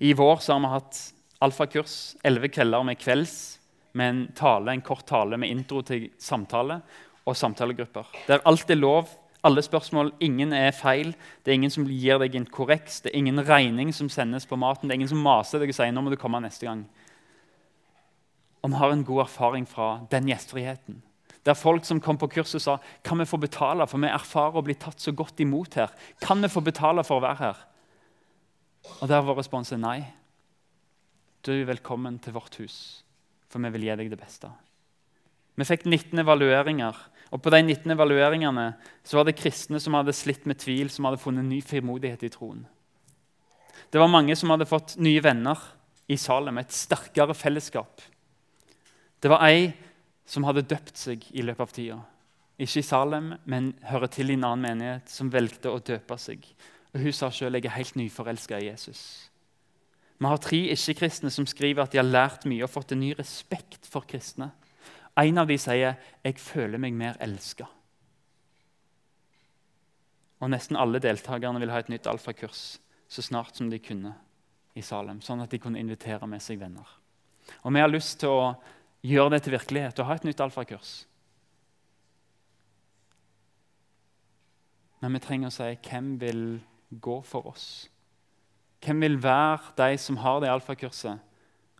I 0.00 0.14
vår 0.18 0.40
så 0.42 0.56
har 0.56 0.62
vi 0.64 0.70
hatt 0.72 1.00
alfakurs, 1.42 2.16
elleve 2.24 2.50
kvelder 2.50 2.86
med 2.86 2.98
kvelds 2.98 3.36
med 3.98 4.08
en 4.08 4.22
tale, 4.34 4.72
en 4.72 4.84
kort 4.84 5.04
tale 5.06 5.36
med 5.36 5.52
intro 5.52 5.82
til 5.84 6.08
samtale 6.18 6.80
og 7.28 7.36
samtalegrupper. 7.36 8.08
Der 8.26 8.42
alt 8.48 8.70
er 8.70 8.80
lov, 8.80 9.10
alle 9.44 9.62
spørsmål, 9.62 10.12
ingen 10.20 10.52
er 10.56 10.70
feil. 10.70 11.12
Det 11.44 11.52
er 11.52 11.58
ingen 11.58 11.74
som 11.74 11.86
gir 11.90 12.20
deg 12.22 12.36
en 12.38 12.46
korreks, 12.46 13.02
det 13.02 13.12
er 13.12 13.18
ingen 13.20 13.42
regning 13.46 13.92
som 13.94 14.08
sendes 14.10 14.46
på 14.46 14.56
maten. 14.56 14.88
Det 14.88 14.94
er 14.94 15.02
ingen 15.02 15.12
som 15.12 15.22
maser 15.22 15.62
deg 15.62 15.74
og 15.74 15.76
sier 15.76 15.92
nå 15.92 16.04
må 16.06 16.14
du 16.14 16.18
komme 16.20 16.40
neste 16.42 16.68
gang. 16.68 16.86
Vi 18.62 18.78
har 18.78 18.92
en 18.92 19.04
god 19.04 19.24
erfaring 19.24 19.66
fra 19.66 20.06
den 20.10 20.28
gjestfriheten. 20.30 21.02
Der 21.42 21.58
folk 21.58 21.84
som 21.84 22.00
kom 22.00 22.18
på 22.18 22.28
kurset, 22.30 22.62
sa 22.62 22.76
kan 23.02 23.18
vi 23.18 23.26
få 23.26 23.40
betale, 23.42 23.86
for 23.90 23.98
vi 23.98 24.06
erfarer 24.06 24.60
å 24.60 24.62
bli 24.62 24.76
tatt 24.78 25.02
så 25.02 25.10
godt 25.10 25.40
imot 25.42 25.74
her. 25.74 25.90
Kan 26.22 26.42
vi 26.42 26.50
få 26.50 26.62
betale 26.62 27.02
for 27.02 27.18
å 27.18 27.24
være 27.24 27.40
her? 27.40 27.62
Og 29.00 29.08
der 29.10 29.24
var 29.26 29.38
responsen 29.38 29.82
nei. 29.82 30.04
Du 31.42 31.50
er 31.50 31.66
velkommen 31.66 32.20
til 32.22 32.36
vårt 32.36 32.54
hus, 32.62 32.76
for 33.50 33.58
vi 33.58 33.72
vil 33.74 33.88
gi 33.88 33.96
deg 33.98 34.12
det 34.12 34.20
beste. 34.20 34.50
Vi 35.58 35.66
fikk 35.66 35.82
19 35.88 36.22
evalueringer, 36.22 37.00
og 37.34 37.42
på 37.42 37.50
de 37.50 37.60
19 37.64 37.90
evalueringene 37.96 38.68
så 39.02 39.18
var 39.18 39.26
det 39.26 39.36
kristne 39.40 39.80
som 39.82 39.98
hadde 39.98 40.14
slitt 40.14 40.46
med 40.46 40.62
tvil, 40.62 40.92
som 40.92 41.08
hadde 41.08 41.20
funnet 41.20 41.48
ny 41.48 41.58
frimodighet 41.66 42.22
i 42.22 42.30
troen. 42.32 42.62
Det 43.90 44.00
var 44.00 44.08
mange 44.08 44.36
som 44.38 44.54
hadde 44.54 44.70
fått 44.70 44.94
nye 45.02 45.20
venner 45.24 45.58
i 46.08 46.16
Salem, 46.16 46.62
et 46.62 46.72
sterkere 46.72 47.34
fellesskap. 47.36 48.00
Det 49.22 49.30
var 49.30 49.44
ei 49.46 49.70
som 50.26 50.44
hadde 50.46 50.64
døpt 50.66 50.98
seg 50.98 51.24
i 51.30 51.44
løpet 51.46 51.62
av 51.62 51.74
tida. 51.74 51.98
Ikke 52.58 52.82
i 52.82 52.86
Salem, 52.86 53.32
men 53.44 53.72
hører 53.86 54.10
til 54.10 54.30
i 54.30 54.36
en 54.36 54.46
annen 54.46 54.64
menighet, 54.66 55.10
som 55.10 55.30
valgte 55.32 55.70
å 55.70 55.82
døpe 55.82 56.18
seg. 56.18 56.44
Og 56.92 57.04
Hun 57.04 57.14
sa 57.14 57.30
sjøl 57.30 57.56
jeg 57.58 57.66
er 57.68 57.76
helt 57.76 57.98
nyforelska 57.98 58.58
i 58.58 58.68
Jesus. 58.68 59.02
Vi 60.18 60.28
har 60.28 60.42
tre 60.42 60.60
ikke-kristne 60.74 61.32
som 61.34 61.46
skriver 61.50 61.82
at 61.82 61.94
de 61.94 61.98
har 61.98 62.06
lært 62.06 62.44
mye 62.46 62.66
og 62.66 62.70
fått 62.70 62.94
en 62.94 63.02
ny 63.02 63.12
respekt 63.18 63.88
for 63.90 64.06
kristne. 64.06 64.52
En 65.18 65.38
av 65.38 65.46
dem 65.46 65.58
sier 65.58 65.96
'jeg 66.24 66.38
føler 66.38 66.78
meg 66.78 66.92
mer 66.94 67.16
elska'. 67.20 67.66
Og 70.40 70.50
Nesten 70.50 70.76
alle 70.76 70.98
deltakerne 70.98 71.60
vil 71.60 71.70
ha 71.70 71.78
et 71.78 71.88
nytt 71.88 72.06
alfakurs 72.06 72.78
så 73.08 73.22
snart 73.22 73.56
som 73.56 73.70
de 73.70 73.78
kunne 73.78 74.14
i 74.74 74.80
Salem, 74.80 75.20
sånn 75.20 75.42
at 75.42 75.50
de 75.50 75.58
kunne 75.58 75.78
invitere 75.78 76.26
med 76.26 76.42
seg 76.42 76.58
venner. 76.58 76.86
Og 77.64 77.72
Vi 77.72 77.80
har 77.80 77.88
lyst 77.88 78.20
til 78.20 78.28
å 78.28 78.56
gjøre 79.02 79.34
det 79.34 79.42
til 79.44 79.56
virkelighet 79.56 79.98
og 79.98 80.08
ha 80.08 80.16
et 80.18 80.26
nytt 80.26 80.42
alfakurs. 80.42 80.92
Men 85.02 85.16
vi 85.16 85.22
trenger 85.24 85.50
å 85.50 85.54
si 85.54 85.70
hvem 85.88 86.14
vil 86.20 86.42
gå 87.02 87.18
for 87.26 87.48
oss? 87.50 87.66
Hvem 88.82 89.02
vil 89.02 89.18
være 89.22 89.74
de 89.78 89.98
som 89.98 90.18
har 90.22 90.40
det 90.42 90.50
alfakurset, 90.50 91.18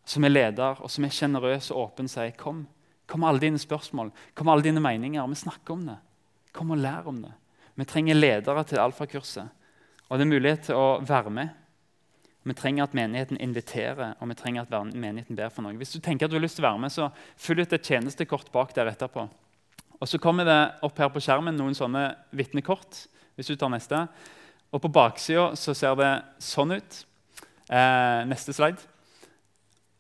som 0.05 0.27
er 0.27 0.33
leder, 0.33 0.79
og 0.83 0.91
som 0.91 1.07
er 1.07 1.15
sjenerøs 1.15 1.71
og 1.71 1.85
åpen, 1.85 2.11
sier 2.11 2.35
kom, 2.39 2.65
kom 3.07 3.23
med 3.23 3.31
alle 3.31 3.45
dine 3.45 3.63
spørsmål, 3.63 4.11
kom 4.35 4.49
med 4.49 4.57
alle 4.57 4.67
dine 4.67 4.83
meninger. 4.83 5.27
Vi 5.31 5.39
snakker 5.39 5.75
om 5.75 5.87
det. 5.87 5.99
Kom 6.55 6.75
og 6.75 6.83
lær 6.83 7.07
om 7.11 7.23
det. 7.23 7.33
Vi 7.79 7.87
trenger 7.89 8.19
ledere 8.19 8.65
til 8.69 8.83
alfakurset. 8.83 9.51
Og 10.09 10.19
det 10.19 10.27
er 10.27 10.33
mulighet 10.35 10.67
til 10.69 10.79
å 10.79 10.87
være 11.07 11.31
med. 11.33 11.62
Vi 12.43 12.55
trenger 12.59 12.89
at 12.89 12.95
menigheten 12.95 13.39
inviterer, 13.39 14.17
og 14.19 14.29
vi 14.29 14.35
trenger 14.35 14.65
at 14.67 14.95
menigheten 14.95 15.39
ber 15.39 15.53
for 15.55 15.63
noe. 15.63 15.77
Hvis 15.79 15.95
du 15.95 16.01
tenker 16.03 16.27
at 16.27 16.33
du 16.33 16.37
har 16.37 16.43
lyst 16.43 16.59
til 16.59 16.65
å 16.65 16.73
være 16.73 16.83
med, 16.83 16.91
så 16.91 17.11
fyll 17.39 17.63
ut 17.63 17.73
et 17.73 17.87
tjenestekort 17.87 18.51
bak 18.55 18.75
der 18.75 18.91
etterpå. 18.91 19.29
Og 20.03 20.09
Så 20.09 20.19
kommer 20.19 20.45
det 20.45 20.61
opp 20.83 20.99
her 20.99 21.13
på 21.15 21.23
skjermen 21.23 21.55
noen 21.55 21.75
sånne 21.79 22.17
vitnekort. 22.35 23.07
hvis 23.37 23.47
du 23.47 23.57
tar 23.57 23.71
neste. 23.71 24.09
Og 24.73 24.83
På 24.83 24.93
baksida 24.93 25.57
ser 25.57 25.95
det 25.95 26.23
sånn 26.39 26.77
ut. 26.77 27.05
Eh, 27.71 28.25
neste 28.27 28.53
slide. 28.53 28.79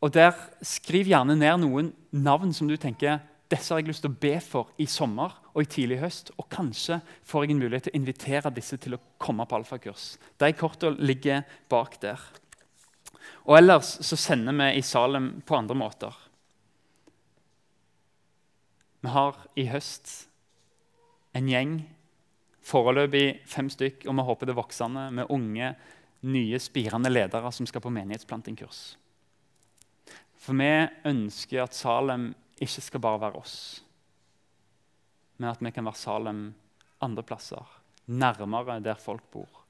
Og 0.02 0.12
der 0.12 0.34
Skriv 0.62 1.06
gjerne 1.06 1.36
ned 1.38 1.60
noen 1.60 1.92
navn 2.10 2.52
som 2.52 2.68
du 2.68 2.76
tenker 2.76 3.20
disse 3.52 3.72
har 3.72 3.82
jeg 3.82 3.90
lyst 3.90 4.04
til 4.04 4.12
å 4.12 4.20
be 4.22 4.36
for 4.42 4.72
i 4.80 4.86
sommer 4.88 5.34
og 5.52 5.62
i 5.62 5.68
tidlig 5.68 6.00
høst. 6.00 6.32
Og 6.40 6.48
kanskje 6.52 7.00
får 7.28 7.44
jeg 7.44 7.54
en 7.54 7.62
mulighet 7.62 7.88
til 7.88 7.94
å 7.94 8.00
invitere 8.00 8.54
disse 8.56 8.78
til 8.80 8.96
å 8.96 9.02
komme 9.20 9.46
på 9.48 9.58
alfakurs. 9.58 10.16
De 10.40 10.50
kortene 10.56 11.04
ligger 11.04 11.44
bak 11.72 11.98
der. 12.02 12.20
Og 13.46 13.56
Ellers 13.58 13.96
så 14.06 14.18
sender 14.18 14.56
vi 14.56 14.68
i 14.78 14.84
Salem 14.86 15.34
på 15.46 15.56
andre 15.58 15.76
måter. 15.78 16.16
Vi 19.02 19.10
har 19.10 19.38
i 19.58 19.66
høst 19.66 20.12
en 21.34 21.48
gjeng, 21.50 21.80
foreløpig 22.62 23.42
fem 23.50 23.70
stykk, 23.72 24.06
og 24.06 24.14
vi 24.14 24.26
håper 24.28 24.48
det 24.48 24.54
voksende, 24.54 25.08
med 25.10 25.30
unge, 25.34 25.72
nye, 26.22 26.60
spirende 26.62 27.10
ledere 27.10 27.50
som 27.50 27.66
skal 27.66 27.82
på 27.82 27.90
menighetsplantingkurs. 27.90 28.82
For 30.42 30.58
vi 30.58 30.70
ønsker 31.10 31.64
at 31.64 31.74
Salem 31.74 32.30
ikke 32.62 32.84
skal 32.84 33.02
bare 33.02 33.20
være 33.26 33.40
oss, 33.42 33.56
men 35.38 35.50
at 35.50 35.62
vi 35.62 35.72
kan 35.74 35.86
være 35.86 35.98
Salem 35.98 36.42
andre 37.02 37.24
plasser, 37.26 37.66
nærmere 38.06 38.80
der 38.84 39.00
folk 39.00 39.24
bor. 39.32 39.62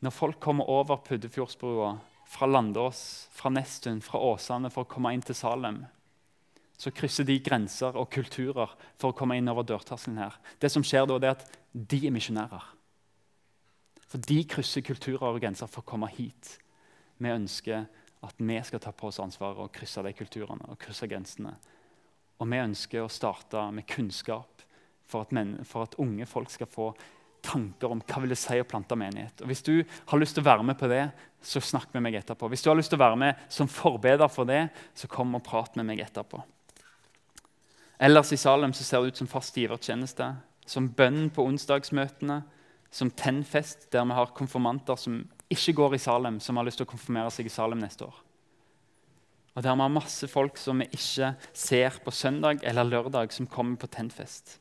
Når 0.00 0.10
folk 0.10 0.40
kommer 0.40 0.68
over 0.68 0.96
Puddefjordsbrua 0.96 1.96
fra 2.26 2.46
Landås, 2.46 3.28
fra 3.32 3.50
Nesttun, 3.50 4.02
fra 4.02 4.18
Åsane 4.18 4.70
for 4.70 4.84
å 4.84 4.90
komme 4.90 5.14
inn 5.14 5.22
til 5.24 5.38
Salem, 5.38 5.84
så 6.76 6.92
krysser 6.92 7.24
de 7.24 7.38
grenser 7.40 7.96
og 7.96 8.10
kulturer 8.12 8.74
for 9.00 9.10
å 9.10 9.16
komme 9.16 9.38
inn 9.38 9.48
over 9.48 9.64
dørterskelen 9.64 10.20
her. 10.20 10.34
Det 10.60 10.68
som 10.72 10.84
skjer 10.84 11.06
da, 11.08 11.16
det 11.22 11.30
er 11.30 11.38
at 11.38 11.46
de 11.72 12.02
er 12.04 12.12
misjonærer. 12.12 12.66
For 14.06 14.22
de 14.22 14.42
krysser 14.48 14.84
kulturer 14.84 15.30
og 15.30 15.40
grenser 15.40 15.70
for 15.70 15.82
å 15.82 15.88
komme 15.88 16.10
hit. 16.12 16.58
Vi 17.16 17.32
ønsker 17.32 17.86
at 18.26 18.42
vi 18.42 18.58
skal 18.66 18.82
ta 18.82 18.92
på 18.92 19.08
oss 19.08 19.22
ansvaret 19.22 19.62
og 19.64 19.72
krysse 19.72 20.04
de 20.04 20.12
kulturene 20.16 20.68
og 20.68 20.78
krysse 20.82 21.08
grensene. 21.08 21.54
Og 22.36 22.48
vi 22.50 22.60
ønsker 22.60 23.04
å 23.04 23.12
starte 23.12 23.62
med 23.72 23.86
kunnskap 23.88 24.64
for 25.06 25.24
at, 25.24 25.32
men, 25.36 25.54
for 25.64 25.86
at 25.86 25.94
unge 26.02 26.26
folk 26.28 26.50
skal 26.52 26.68
få 26.70 26.90
tanker 27.46 27.92
om 27.92 28.00
hva 28.02 28.22
vil 28.22 28.32
det 28.34 28.38
si 28.40 28.58
å 28.58 28.66
plante 28.66 28.96
menighet. 28.98 29.42
Og 29.42 29.50
Hvis 29.50 29.62
du 29.66 29.74
har 30.10 30.20
lyst 30.20 30.36
til 30.36 30.42
å 30.42 30.50
være 30.50 30.66
med 30.66 30.78
på 30.80 30.90
det, 30.90 31.04
så 31.42 31.62
snakk 31.62 31.92
med 31.94 32.02
meg 32.08 32.18
etterpå. 32.18 32.48
Hvis 32.50 32.64
du 32.64 32.70
har 32.72 32.78
lyst 32.78 32.90
til 32.92 32.98
å 32.98 33.04
være 33.04 33.20
med 33.20 33.46
som 33.52 33.70
forbeder 33.70 34.28
for 34.32 34.48
det, 34.48 34.66
så 34.98 35.08
kom 35.10 35.36
og 35.38 35.44
prat 35.46 35.78
med 35.78 35.86
meg 35.92 36.02
etterpå. 36.02 36.42
Ellers 38.02 38.32
i 38.34 38.40
Salem 38.40 38.74
så 38.76 38.84
ser 38.84 39.00
det 39.00 39.14
ut 39.14 39.22
som 39.22 39.30
fast 39.30 39.56
givertjeneste, 39.56 40.34
som 40.66 40.90
bønn 40.92 41.30
på 41.32 41.46
onsdagsmøtene, 41.46 42.42
som 42.90 43.12
tennfest, 43.14 43.88
der 43.92 44.04
vi 44.08 44.16
har 44.18 44.34
konfirmanter 44.36 44.98
som 45.00 45.22
ikke 45.52 45.76
går 45.78 45.96
i 45.96 46.02
Salem, 46.02 46.40
som 46.40 46.58
har 46.58 46.66
lyst 46.66 46.80
til 46.82 46.88
å 46.88 46.90
konfirmere 46.90 47.30
seg 47.32 47.48
i 47.48 47.52
Salem 47.52 47.80
neste 47.82 48.08
år. 48.08 48.25
Og 49.56 49.64
der 49.64 49.72
vi 49.72 49.84
har 49.86 49.92
masse 49.92 50.28
folk 50.28 50.58
som 50.60 50.82
vi 50.82 50.88
ikke 50.92 51.32
ser 51.56 51.96
på 52.04 52.12
søndag 52.12 52.60
eller 52.62 52.84
lørdag, 52.84 53.32
som 53.32 53.48
kommer 53.48 53.80
på 53.80 53.88
tennfest. 53.88 54.58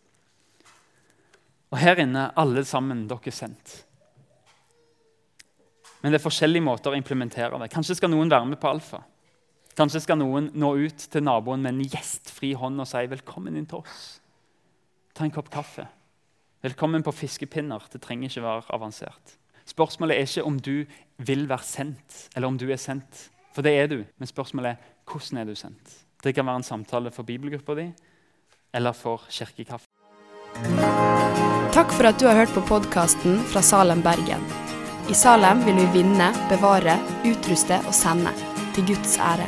Og 1.73 1.81
her 1.81 1.99
inne, 1.99 2.29
alle 2.39 2.63
sammen, 2.63 3.03
dere 3.09 3.27
er 3.27 3.35
sendt. 3.35 3.81
Men 5.99 6.13
det 6.13 6.21
er 6.21 6.23
forskjellige 6.23 6.63
måter 6.63 6.93
å 6.93 6.97
implementere 6.97 7.59
det. 7.59 7.71
Kanskje 7.73 7.97
skal 7.99 8.13
noen 8.13 8.31
være 8.31 8.47
med 8.47 8.61
på 8.61 8.71
alfa. 8.71 9.01
Kanskje 9.75 10.05
skal 10.05 10.21
noen 10.21 10.51
nå 10.55 10.69
ut 10.85 11.07
til 11.11 11.25
naboen 11.25 11.65
med 11.65 11.73
en 11.73 11.89
gjestfri 11.91 12.53
hånd 12.55 12.79
og 12.79 12.87
si 12.87 13.03
'velkommen 13.03 13.57
inn 13.57 13.65
til 13.65 13.81
oss'. 13.83 14.19
Ta 15.13 15.25
en 15.25 15.31
kopp 15.31 15.49
kaffe. 15.49 15.87
Velkommen 16.63 17.03
på 17.03 17.11
fiskepinner. 17.11 17.83
Det 17.91 18.01
trenger 18.01 18.29
ikke 18.29 18.43
være 18.43 18.71
avansert. 18.71 19.35
Spørsmålet 19.65 20.15
er 20.15 20.21
ikke 20.21 20.45
om 20.45 20.59
du 20.59 20.85
vil 21.17 21.49
være 21.49 21.63
sendt, 21.63 22.29
eller 22.35 22.47
om 22.47 22.57
du 22.57 22.69
er 22.71 22.77
sendt. 22.77 23.29
For 23.55 23.63
det 23.63 23.75
er 23.79 23.87
du. 23.87 24.01
Men 24.19 24.29
spørsmålet 24.29 24.75
er 24.75 24.93
hvordan 25.07 25.41
er 25.41 25.47
du 25.47 25.55
sendt. 25.55 26.01
Det 26.23 26.35
kan 26.35 26.45
være 26.47 26.63
en 26.63 26.67
samtale 26.67 27.11
for 27.13 27.23
bibelgruppa 27.23 27.75
di 27.77 27.89
eller 28.75 28.91
for 28.91 29.23
kirkekaffe. 29.31 29.87
Takk 31.75 31.91
for 31.91 32.07
at 32.07 32.19
du 32.19 32.27
har 32.27 32.35
hørt 32.39 32.53
på 32.55 32.63
podkasten 32.67 33.39
fra 33.51 33.61
Salem, 33.63 34.03
Bergen. 34.03 34.43
I 35.11 35.15
Salem 35.15 35.61
vil 35.65 35.75
vi 35.75 36.01
vinne, 36.01 36.31
bevare, 36.49 36.97
utruste 37.27 37.79
og 37.85 37.93
sende 37.95 38.31
til 38.75 38.87
Guds 38.89 39.17
ære. 39.21 39.47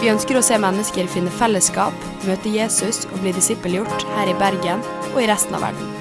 Vi 0.00 0.08
ønsker 0.10 0.38
å 0.38 0.44
se 0.44 0.56
mennesker 0.58 1.10
finne 1.12 1.32
fellesskap, 1.34 2.06
møte 2.24 2.54
Jesus 2.54 3.04
og 3.10 3.18
bli 3.20 3.34
disippelgjort 3.36 4.06
her 4.14 4.30
i 4.32 4.38
Bergen 4.40 4.86
og 5.12 5.20
i 5.20 5.28
resten 5.30 5.58
av 5.58 5.68
verden. 5.68 5.92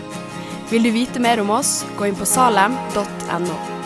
Vil 0.70 0.86
du 0.86 0.94
vite 0.96 1.22
mer 1.22 1.42
om 1.42 1.52
oss, 1.58 1.82
gå 1.98 2.08
inn 2.08 2.18
på 2.18 2.30
salem.no. 2.30 3.79